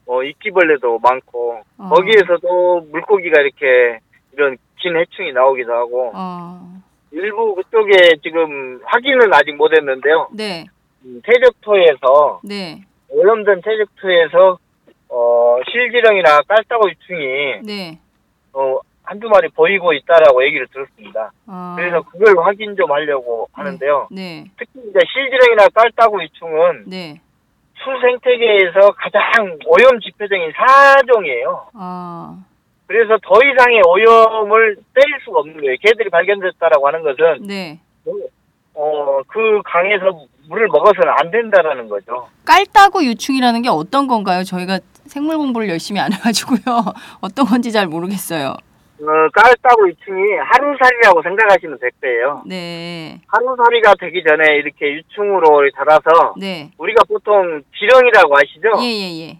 어, 0.08 0.24
이끼벌레도 0.24 1.00
많고 1.00 1.62
어. 1.78 1.90
거기에서도 1.90 2.88
물고기가 2.92 3.42
이렇게 3.42 4.00
이런 4.34 4.58
긴 4.78 4.98
해충이 4.98 5.32
나오기도 5.34 5.72
하고 5.72 6.12
어. 6.14 6.82
일부 7.12 7.56
그쪽에 7.56 8.18
지금 8.22 8.82
확인은 8.84 9.34
아직 9.34 9.56
못했는데요. 9.56 10.30
네. 10.34 10.66
음, 11.06 11.22
퇴적토에서 11.24 12.42
네. 12.44 12.82
오염된 13.10 13.62
퇴적토에서 13.64 14.60
어, 15.10 15.58
실지렁이나 15.72 16.42
깔따구 16.48 16.90
유충이 16.90 17.62
네. 17.64 18.00
어, 18.54 18.80
한두 19.04 19.30
마리 19.30 19.48
보이고 19.50 19.94
있다라고 19.94 20.44
얘기를 20.46 20.68
들었습니다. 20.68 21.32
아. 21.48 21.76
그래서 21.78 22.02
그걸 22.02 22.38
확인 22.44 22.76
좀 22.76 22.92
하려고 22.92 23.48
하는데요. 23.54 24.10
네. 24.12 24.46
특히 24.58 24.82
이제 24.90 25.00
실지렁이나 25.14 25.70
깔따구 25.70 26.22
유충은 26.24 26.84
네. 26.88 27.22
수 27.78 28.02
생태계에서 28.02 28.92
가장 28.98 29.58
오염 29.66 30.00
지표적인 30.02 30.52
사종이에요. 30.52 31.68
아, 31.74 32.44
그래서 32.88 33.18
더 33.24 33.36
이상의 33.36 33.82
오염을 33.88 34.76
뗄 34.94 35.04
수가 35.24 35.40
없는 35.40 35.62
거예요. 35.62 35.76
개들이 35.82 36.10
발견됐다라고 36.10 36.88
하는 36.88 37.04
것은 37.04 37.48
네. 37.48 37.80
어, 38.74 39.22
그 39.28 39.62
강에서 39.64 40.26
물을 40.50 40.68
먹어서는 40.68 41.14
안 41.18 41.32
된다라는 41.32 41.88
거죠. 41.88 42.28
깔따구 42.46 43.06
유충이라는 43.06 43.62
게 43.62 43.70
어떤 43.70 44.08
건가요? 44.08 44.44
저희가 44.44 44.80
생물 45.18 45.38
공부를 45.38 45.68
열심히 45.70 46.00
안 46.00 46.14
해가지고요. 46.14 46.60
어떤 47.22 47.46
건지 47.48 47.72
잘 47.72 47.88
모르겠어요. 47.88 48.50
어, 49.00 49.06
깔따구 49.34 49.90
유충이 49.90 50.22
하루살이라고 50.38 51.22
생각하시면 51.24 51.80
될 51.80 51.90
거예요. 52.02 52.44
네. 52.46 53.20
하루살이가 53.28 53.94
되기 54.00 54.24
전에 54.24 54.58
이렇게 54.58 54.94
유충으로 54.94 55.70
자라서 55.72 56.36
네. 56.38 56.72
우리가 56.78 57.04
보통 57.06 57.62
지렁이라고 57.80 58.36
아시죠? 58.38 58.70
예, 58.84 58.86
예, 58.86 59.20
예. 59.30 59.40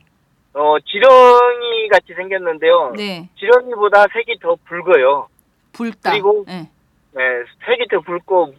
어, 0.54 0.78
지렁이 0.80 1.90
같이 1.92 2.14
생겼는데요. 2.16 2.94
네. 2.98 3.30
지렁이보다 3.38 4.06
색이 4.14 4.40
더 4.42 4.56
붉어요. 4.66 5.28
불따. 5.74 6.12
그리고- 6.12 6.44
네. 6.48 6.70
네, 7.14 7.22
색이 7.68 7.86
더 7.92 8.00
붉고 8.02 8.54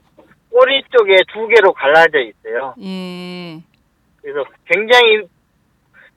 꼬리 0.50 0.82
쪽에 0.96 1.16
두 1.32 1.46
개로 1.48 1.72
갈라져 1.72 2.18
있어요. 2.20 2.74
예. 2.80 3.60
그래서 4.22 4.44
굉장히 4.66 5.22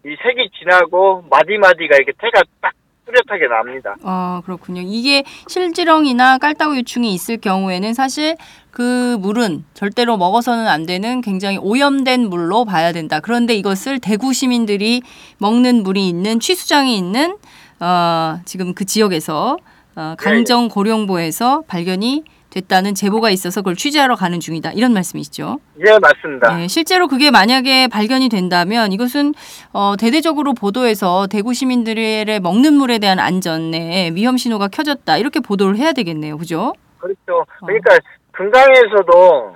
이 0.05 0.15
색이 0.21 0.49
진하고 0.59 1.23
마디마디가 1.29 1.95
이렇게 1.95 2.11
태가 2.17 2.41
딱 2.61 2.73
뚜렷하게 3.05 3.47
납니다. 3.47 3.95
아, 4.03 4.41
그렇군요. 4.45 4.81
이게 4.83 5.23
실지렁이나 5.47 6.37
깔따구 6.37 6.77
유충이 6.77 7.13
있을 7.13 7.37
경우에는 7.37 7.93
사실 7.93 8.35
그 8.71 9.17
물은 9.19 9.65
절대로 9.73 10.17
먹어서는 10.17 10.67
안 10.67 10.85
되는 10.85 11.21
굉장히 11.21 11.57
오염된 11.57 12.29
물로 12.29 12.63
봐야 12.65 12.91
된다. 12.91 13.19
그런데 13.19 13.53
이것을 13.55 13.99
대구 13.99 14.33
시민들이 14.33 15.01
먹는 15.39 15.83
물이 15.83 16.07
있는 16.07 16.39
취수장이 16.39 16.97
있는 16.97 17.35
어, 17.79 18.39
지금 18.45 18.73
그 18.73 18.85
지역에서 18.85 19.57
어, 19.95 20.15
강정 20.17 20.69
고령보에서 20.69 21.63
발견이 21.67 22.23
됐다는 22.51 22.93
제보가 22.93 23.29
있어서 23.31 23.61
그걸 23.61 23.75
취재하러 23.75 24.15
가는 24.15 24.39
중이다. 24.39 24.71
이런 24.73 24.93
말씀이시죠? 24.93 25.59
예, 25.87 25.97
맞습니다. 25.99 26.57
네, 26.57 26.67
실제로 26.67 27.07
그게 27.07 27.31
만약에 27.31 27.87
발견이 27.87 28.29
된다면 28.29 28.91
이것은 28.91 29.33
어, 29.73 29.95
대대적으로 29.97 30.53
보도해서 30.53 31.27
대구 31.27 31.53
시민들의 31.53 32.39
먹는 32.41 32.73
물에 32.73 32.99
대한 32.99 33.19
안전에 33.19 34.11
위험 34.13 34.37
신호가 34.37 34.67
켜졌다 34.67 35.17
이렇게 35.17 35.39
보도를 35.39 35.77
해야 35.77 35.93
되겠네요, 35.93 36.37
그죠? 36.37 36.73
그렇죠. 36.99 37.45
그러니까 37.65 37.97
금강에서도 38.33 39.55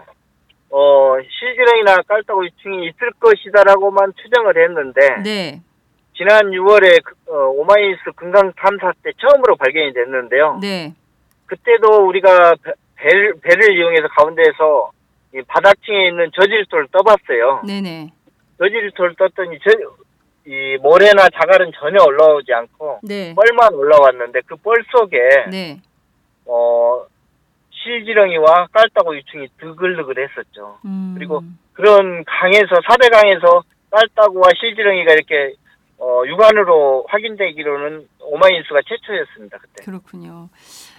어, 0.71 1.15
실지렁이나 1.21 1.97
깔따구 2.07 2.45
유충이 2.45 2.87
있을 2.87 3.11
것이다라고만 3.19 4.13
추정을 4.21 4.57
했는데 4.63 5.21
네, 5.23 5.61
지난 6.17 6.39
6월에 6.51 7.01
어, 7.27 7.35
오마이뉴스 7.57 8.11
금강 8.15 8.53
탐사 8.55 8.93
때 9.03 9.11
처음으로 9.19 9.57
발견이 9.57 9.93
됐는데요. 9.93 10.59
네, 10.61 10.93
그때도 11.45 12.07
우리가 12.07 12.55
배, 13.05 13.09
배를, 13.11 13.33
배를 13.41 13.75
이용해서 13.77 14.07
가운데에서 14.07 14.91
이 15.35 15.41
바닥층에 15.47 16.07
있는 16.07 16.31
저질소를 16.33 16.87
떠봤어요. 16.91 17.61
네, 17.67 17.81
네, 17.81 18.11
저질소를 18.57 19.15
떴더니 19.15 19.59
저, 19.63 19.71
이 20.47 20.77
모래나 20.81 21.27
자갈은 21.29 21.71
전혀 21.79 22.03
올라오지 22.03 22.53
않고 22.53 22.99
네, 23.03 23.33
뻘만 23.35 23.73
올라왔는데 23.73 24.41
그 24.47 24.55
뻘 24.57 24.75
속에 24.91 25.17
네, 25.51 25.81
어 26.45 27.03
실지렁이와 27.71 28.67
깔따구 28.71 29.15
유충이 29.17 29.47
드글드글했었죠. 29.59 30.79
음, 30.85 31.13
그리고 31.17 31.41
그런 31.73 32.23
강에서 32.25 32.75
사대강에서 32.89 33.63
깔따구와 33.91 34.49
실지렁이가 34.59 35.13
이렇게 35.13 35.53
어 35.97 36.21
육안으로 36.27 37.05
확인되기로는 37.09 38.07
오마이뉴스가 38.19 38.81
최초였습니다 38.87 39.57
그때. 39.59 39.83
그렇군요. 39.85 40.49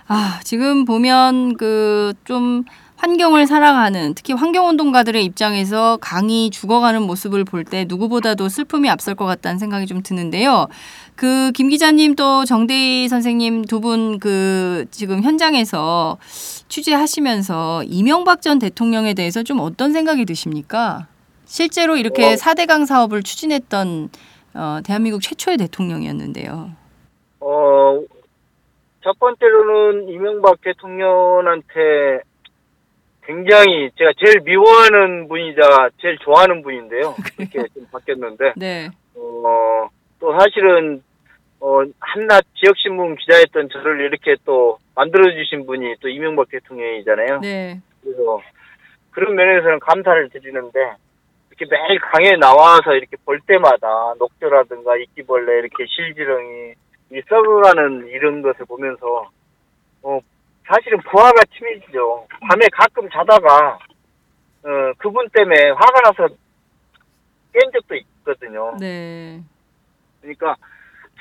아, 0.09 0.41
지금 0.45 0.85
보면 0.85 1.57
그 1.57 2.13
좀 2.25 2.65
환경을 2.97 3.47
사랑하는 3.47 4.15
특히 4.15 4.33
환경운동가들의 4.33 5.23
입장에서 5.25 5.99
강이 6.01 6.49
죽어가는 6.51 7.03
모습을 7.03 7.45
볼 7.45 7.63
때 7.65 7.85
누구보다도 7.87 8.49
슬픔이 8.49 8.89
앞설 8.89 9.15
것 9.17 9.27
같다는 9.27 9.59
생각이 9.59 9.87
좀 9.87 10.03
드는데요. 10.03 10.67
그 11.15 11.51
김 11.53 11.69
기자님 11.69 12.15
또 12.15 12.45
정대희 12.47 13.09
선생님 13.09 13.65
두 13.67 13.81
분 13.81 14.19
그 14.19 14.87
지금 14.91 15.23
현장에서 15.23 16.17
취재하시면서 16.69 17.83
이명박 17.87 18.41
전 18.41 18.59
대통령에 18.59 19.13
대해서 19.15 19.43
좀 19.43 19.59
어떤 19.61 19.93
생각이 19.93 20.25
드십니까? 20.25 21.07
실제로 21.45 21.97
이렇게 21.97 22.33
어. 22.33 22.37
사대강 22.37 22.87
사업을 22.87 23.23
추진했던 23.23 24.09
어, 24.57 24.81
대한민국 24.85 25.21
최초의 25.21 25.59
대통령이었는데요. 25.59 26.71
어, 27.41 28.03
첫 29.03 29.19
번째로는 29.19 30.09
이명박 30.09 30.61
대통령한테 30.63 32.23
굉장히 33.23 33.91
제가 33.99 34.13
제일 34.25 34.41
미워하는 34.41 35.29
분이자 35.29 35.91
제일 36.01 36.17
좋아하는 36.19 36.63
분인데요. 36.63 37.15
그렇게 37.37 37.69
좀 37.75 37.87
바뀌었는데, 37.93 38.55
네. 38.57 38.89
어, 39.15 39.89
또 40.19 40.33
사실은, 40.39 41.03
어, 41.61 41.83
한낮 41.99 42.45
지역신문 42.55 43.17
기자였던 43.17 43.69
저를 43.71 44.01
이렇게 44.07 44.37
또 44.45 44.79
만들어주신 44.95 45.67
분이 45.67 45.97
또 46.01 46.09
이명박 46.09 46.49
대통령이잖아요. 46.51 47.41
네. 47.41 47.81
그래서 48.03 48.41
그런 49.11 49.35
면에서는 49.35 49.81
감사를 49.81 50.31
드리는데, 50.31 50.79
이렇게 51.59 51.75
매일 51.75 51.99
강에 52.01 52.37
나와서 52.37 52.95
이렇게 52.95 53.17
볼 53.25 53.41
때마다 53.47 54.15
녹조라든가 54.19 54.97
이끼벌레, 54.97 55.61
이렇게 55.61 55.87
실지렁이, 55.89 56.75
이 57.13 57.23
썩어가는 57.29 58.09
이런 58.09 58.43
것을 58.43 58.67
보면서 58.67 59.31
어 60.03 60.21
사실은 60.67 60.99
부하가 61.11 61.41
치밀죠. 61.57 62.27
밤에 62.41 62.67
가끔 62.73 63.09
자다가 63.09 63.79
어 64.65 64.93
그분 64.99 65.29
때문에 65.31 65.71
화가 65.71 66.01
나서 66.03 66.29
깬 67.53 67.71
적도 67.73 67.95
있거든요. 67.95 68.77
네. 68.79 69.41
그러니까 70.21 70.57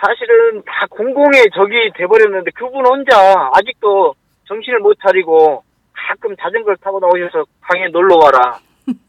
사실은 0.02 0.62
다 0.66 0.88
공공의 0.90 1.46
적이 1.54 1.92
돼버렸는데 1.96 2.52
그분 2.52 2.86
혼자 2.86 3.16
아직도 3.54 4.16
정신을 4.48 4.80
못 4.80 4.98
차리고 5.02 5.64
가끔 5.94 6.36
자전거를 6.36 6.78
타고 6.82 7.00
나오셔서 7.00 7.46
강에 7.62 7.88
놀러 7.88 8.18
와라. 8.18 8.60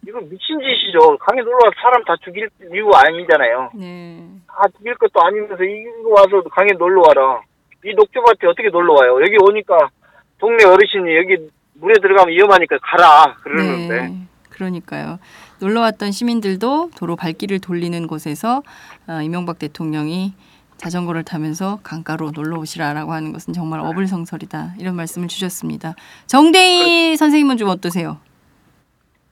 이거 0.06 0.20
미친 0.20 0.58
짓이죠. 0.60 1.18
강에 1.18 1.40
놀러 1.42 1.56
와서 1.64 1.74
사람 1.82 2.02
다 2.04 2.14
죽일 2.24 2.48
이유 2.72 2.88
아니잖아요. 2.92 3.70
네. 3.74 4.24
다 4.46 4.64
죽일 4.76 4.94
것도 4.94 5.20
아니면서 5.20 5.62
이거 5.62 6.10
와서 6.10 6.42
강에 6.50 6.70
놀러 6.78 7.02
와라. 7.06 7.40
이 7.84 7.92
녹조밭에 7.94 8.46
어떻게 8.46 8.68
놀러 8.70 8.94
와요? 8.94 9.20
여기 9.20 9.36
오니까 9.40 9.90
동네 10.38 10.64
어르신이 10.64 11.16
여기 11.16 11.48
물에 11.74 11.94
들어가면 12.00 12.34
위험하니까 12.34 12.78
가라 12.82 13.36
그러는데 13.42 14.08
네. 14.08 14.26
그러니까요. 14.50 15.18
놀러 15.60 15.80
왔던 15.82 16.12
시민들도 16.12 16.90
도로 16.96 17.16
발길을 17.16 17.60
돌리는 17.60 18.06
곳에서 18.06 18.62
어, 19.06 19.20
이명박 19.22 19.58
대통령이 19.58 20.34
자전거를 20.78 21.24
타면서 21.24 21.80
강가로 21.82 22.32
놀러 22.32 22.58
오시라라고 22.58 23.12
하는 23.12 23.32
것은 23.32 23.52
정말 23.52 23.80
어불성설이다. 23.80 24.74
이런 24.78 24.94
말씀을 24.96 25.28
주셨습니다. 25.28 25.94
정대희 26.26 27.16
선생님은 27.16 27.56
좀 27.56 27.68
어떠세요? 27.68 28.18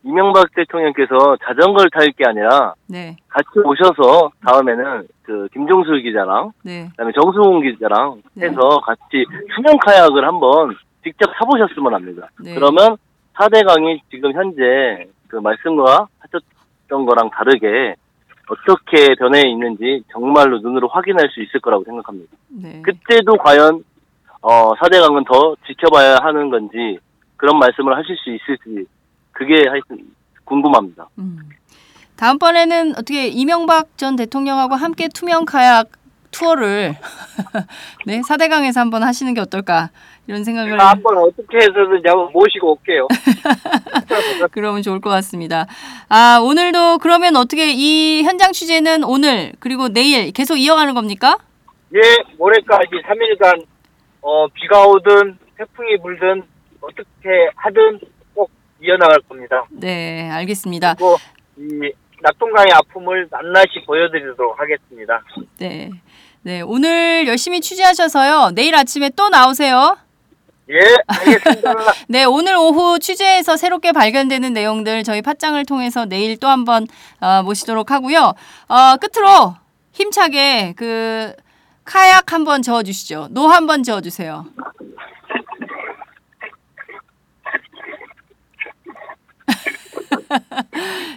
이명박 0.04 0.54
대통령께서 0.54 1.36
자전거를 1.44 1.90
탈 1.90 2.04
게 2.12 2.24
아니라 2.26 2.74
네. 2.86 3.16
같이 3.28 3.48
오셔서 3.64 4.30
다음에는 4.46 5.08
그 5.22 5.48
김종수 5.52 5.92
기자랑 5.94 6.52
네. 6.62 6.88
그다음에 6.90 7.12
정수홍 7.12 7.62
기자랑 7.62 8.22
네. 8.34 8.46
해서 8.46 8.60
같이 8.80 9.24
수면 9.54 9.78
카약을 9.78 10.24
한번 10.24 10.76
직접 11.02 11.26
타보셨으면 11.32 11.94
합니다. 11.94 12.28
네. 12.38 12.54
그러면 12.54 12.96
4대강이 13.34 14.00
지금 14.10 14.32
현재 14.32 15.06
그 15.28 15.36
말씀과 15.36 16.06
하셨던 16.20 17.06
거랑 17.06 17.30
다르게 17.30 17.96
어떻게 18.48 19.14
변해 19.14 19.40
있는지 19.48 20.04
정말로 20.12 20.58
눈으로 20.58 20.88
확인할 20.88 21.30
수 21.30 21.42
있을 21.42 21.60
거라고 21.60 21.82
생각합니다. 21.84 22.36
네. 22.50 22.82
그때도 22.82 23.38
과연 23.38 23.82
어 24.42 24.74
4대강은 24.74 25.26
더 25.26 25.56
지켜봐야 25.66 26.18
하는 26.20 26.50
건지 26.50 26.98
그런 27.36 27.58
말씀을 27.58 27.96
하실 27.96 28.16
수 28.18 28.30
있을지 28.30 28.86
그게 29.34 29.68
하여튼 29.68 29.98
궁금합니다. 30.44 31.08
음. 31.18 31.38
다음번에는 32.16 32.92
어떻게 32.92 33.26
이명박 33.26 33.98
전 33.98 34.16
대통령하고 34.16 34.76
함께 34.76 35.08
투명 35.08 35.44
카약 35.44 35.88
투어를 36.30 36.94
네, 38.06 38.22
사대강에서 38.22 38.80
한번 38.80 39.02
하시는 39.02 39.34
게 39.34 39.40
어떨까 39.40 39.90
이런 40.26 40.42
생각을 40.42 40.80
한번 40.80 41.18
어떻게 41.18 41.58
해서든지 41.58 42.02
한번 42.06 42.30
모시고 42.32 42.72
올게요. 42.72 43.08
그러면 44.52 44.82
좋을 44.82 45.00
것 45.00 45.10
같습니다. 45.10 45.66
아, 46.08 46.38
오늘도 46.42 46.98
그러면 46.98 47.36
어떻게 47.36 47.72
이 47.72 48.22
현장 48.22 48.52
취재는 48.52 49.04
오늘 49.04 49.52
그리고 49.60 49.88
내일 49.88 50.32
계속 50.32 50.56
이어가는 50.56 50.94
겁니까? 50.94 51.38
예, 51.94 52.00
모레까지 52.38 52.90
3일간 53.06 53.66
어 54.22 54.48
비가 54.48 54.86
오든 54.86 55.38
태풍이 55.58 55.98
불든 56.02 56.42
어떻게 56.80 57.50
하든 57.56 58.00
꼭 58.00 58.13
이어나갈 58.84 59.20
겁니다. 59.20 59.64
네, 59.70 60.28
알겠습니다. 60.30 60.94
그리고 60.94 61.16
이 61.56 61.92
낙동강의 62.22 62.72
아픔을 62.72 63.28
낱낱이 63.30 63.84
보여드리도록 63.86 64.58
하겠습니다. 64.58 65.22
네. 65.58 65.90
네, 66.42 66.60
오늘 66.60 67.26
열심히 67.26 67.60
취재하셔서요. 67.60 68.50
내일 68.54 68.74
아침에 68.74 69.10
또 69.16 69.30
나오세요. 69.30 69.96
예, 70.70 70.80
알겠습니다. 71.06 71.72
네, 72.08 72.24
오늘 72.24 72.56
오후 72.56 72.98
취재에서 72.98 73.56
새롭게 73.56 73.92
발견되는 73.92 74.52
내용들 74.52 75.04
저희 75.04 75.22
팟짱을 75.22 75.64
통해서 75.64 76.04
내일 76.06 76.38
또 76.38 76.48
한번 76.48 76.86
어, 77.20 77.42
모시도록 77.42 77.90
하고요. 77.90 78.34
어, 78.68 78.96
끝으로 78.96 79.54
힘차게 79.92 80.74
그 80.76 81.32
카약 81.84 82.32
한번 82.32 82.62
저어 82.62 82.82
주시죠. 82.82 83.28
노 83.30 83.48
한번 83.48 83.82
저어 83.82 84.00
주세요. 84.00 84.46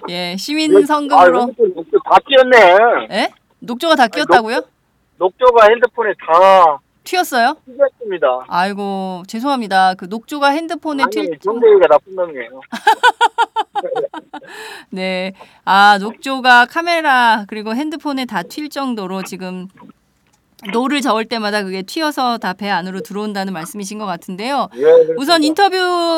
예, 0.09 0.35
시민 0.37 0.85
성금으로 0.85 1.41
아, 1.43 1.47
다 1.47 2.17
튀었네. 2.27 3.07
예? 3.11 3.29
녹조가 3.59 3.95
다 3.95 4.07
끼었다고요? 4.07 4.61
녹조가 5.17 5.67
핸드폰에 5.69 6.13
다 6.25 6.79
튀었어요? 7.03 7.55
튀겼습니다. 7.65 8.27
아이고, 8.49 9.23
죄송합니다. 9.27 9.93
그 9.95 10.05
녹조가 10.05 10.49
핸드폰에 10.49 11.03
아니, 11.03 11.09
튀 11.11 11.39
정대희가 11.41 11.87
나쁜 11.87 12.15
놈이에요. 12.15 12.59
네. 14.89 15.33
아, 15.65 15.97
녹조가 15.99 16.65
카메라 16.65 17.45
그리고 17.47 17.73
핸드폰에 17.73 18.25
다 18.25 18.43
튈 18.43 18.69
정도로 18.69 19.23
지금 19.23 19.67
노를 20.73 21.01
저을 21.01 21.25
때마다 21.25 21.61
그게 21.63 21.83
튀어서 21.83 22.37
다 22.39 22.53
배 22.53 22.69
안으로 22.69 23.01
들어온다는 23.01 23.53
말씀이신 23.53 23.99
것 23.99 24.05
같은데요. 24.07 24.69
예. 24.75 24.83
우선 25.17 25.43
인터뷰 25.43 25.77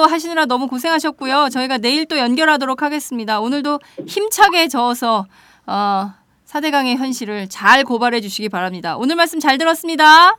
하시느라 0.10 0.46
너무 0.46 0.68
고생하셨고요. 0.68 1.50
저희가 1.52 1.78
내일 1.78 2.06
또 2.06 2.18
연결하도록 2.18 2.82
하겠습니다. 2.82 3.42
오늘도 3.42 3.80
힘차게 4.08 4.70
저어서 4.70 5.26
어, 5.68 6.14
사대강의 6.46 6.96
현실을 6.96 7.50
잘 7.50 7.84
고발해 7.84 8.22
주시기 8.22 8.48
바랍니다. 8.50 8.96
오늘 8.98 9.16
말씀 9.18 9.40
잘 9.42 9.58
들었습니다. 9.58 10.36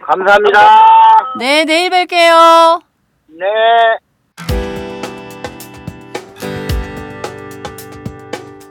감사합니다. 0.00 0.82
네, 1.38 1.64
내일 1.64 1.90
뵐게요. 1.90 2.82
네. 3.28 4.67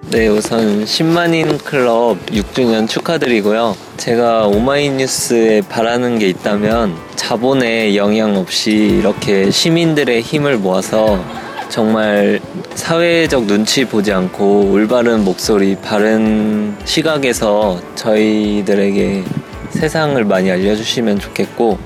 네, 0.09 0.29
우선 0.29 0.85
10만인 0.85 1.61
클럽 1.65 2.17
6주년 2.27 2.87
축하드리고요. 2.87 3.75
제가 3.97 4.47
오마이뉴스에 4.47 5.63
바라는 5.67 6.17
게 6.17 6.29
있다면 6.29 6.95
자본의 7.17 7.97
영향 7.97 8.37
없이 8.37 8.71
이렇게 8.71 9.51
시민들의 9.51 10.21
힘을 10.21 10.59
모아서 10.59 11.21
정말 11.67 12.39
사회적 12.73 13.47
눈치 13.47 13.83
보지 13.83 14.13
않고 14.13 14.71
올바른 14.71 15.25
목소리, 15.25 15.75
바른 15.75 16.77
시각에서 16.85 17.81
저희들에게 17.95 19.25
세상을 19.71 20.23
많이 20.23 20.49
알려주시면 20.49 21.19
좋겠고, 21.19 21.77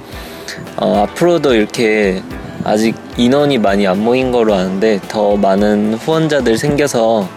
어, 0.78 1.08
앞으로도 1.08 1.56
이렇게 1.56 2.22
아직 2.64 2.96
인원이 3.18 3.58
많이 3.58 3.88
안 3.88 4.04
모인 4.04 4.32
거로 4.32 4.54
아는데 4.54 5.00
더 5.08 5.36
많은 5.36 5.96
후원자들 5.96 6.60
생겨서 6.60 7.28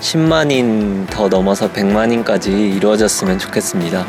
10만인 0.00 1.08
더 1.10 1.28
넘어서 1.28 1.72
100만인까지 1.72 2.48
이루어졌으면 2.76 3.38
좋겠습니다. 3.38 4.06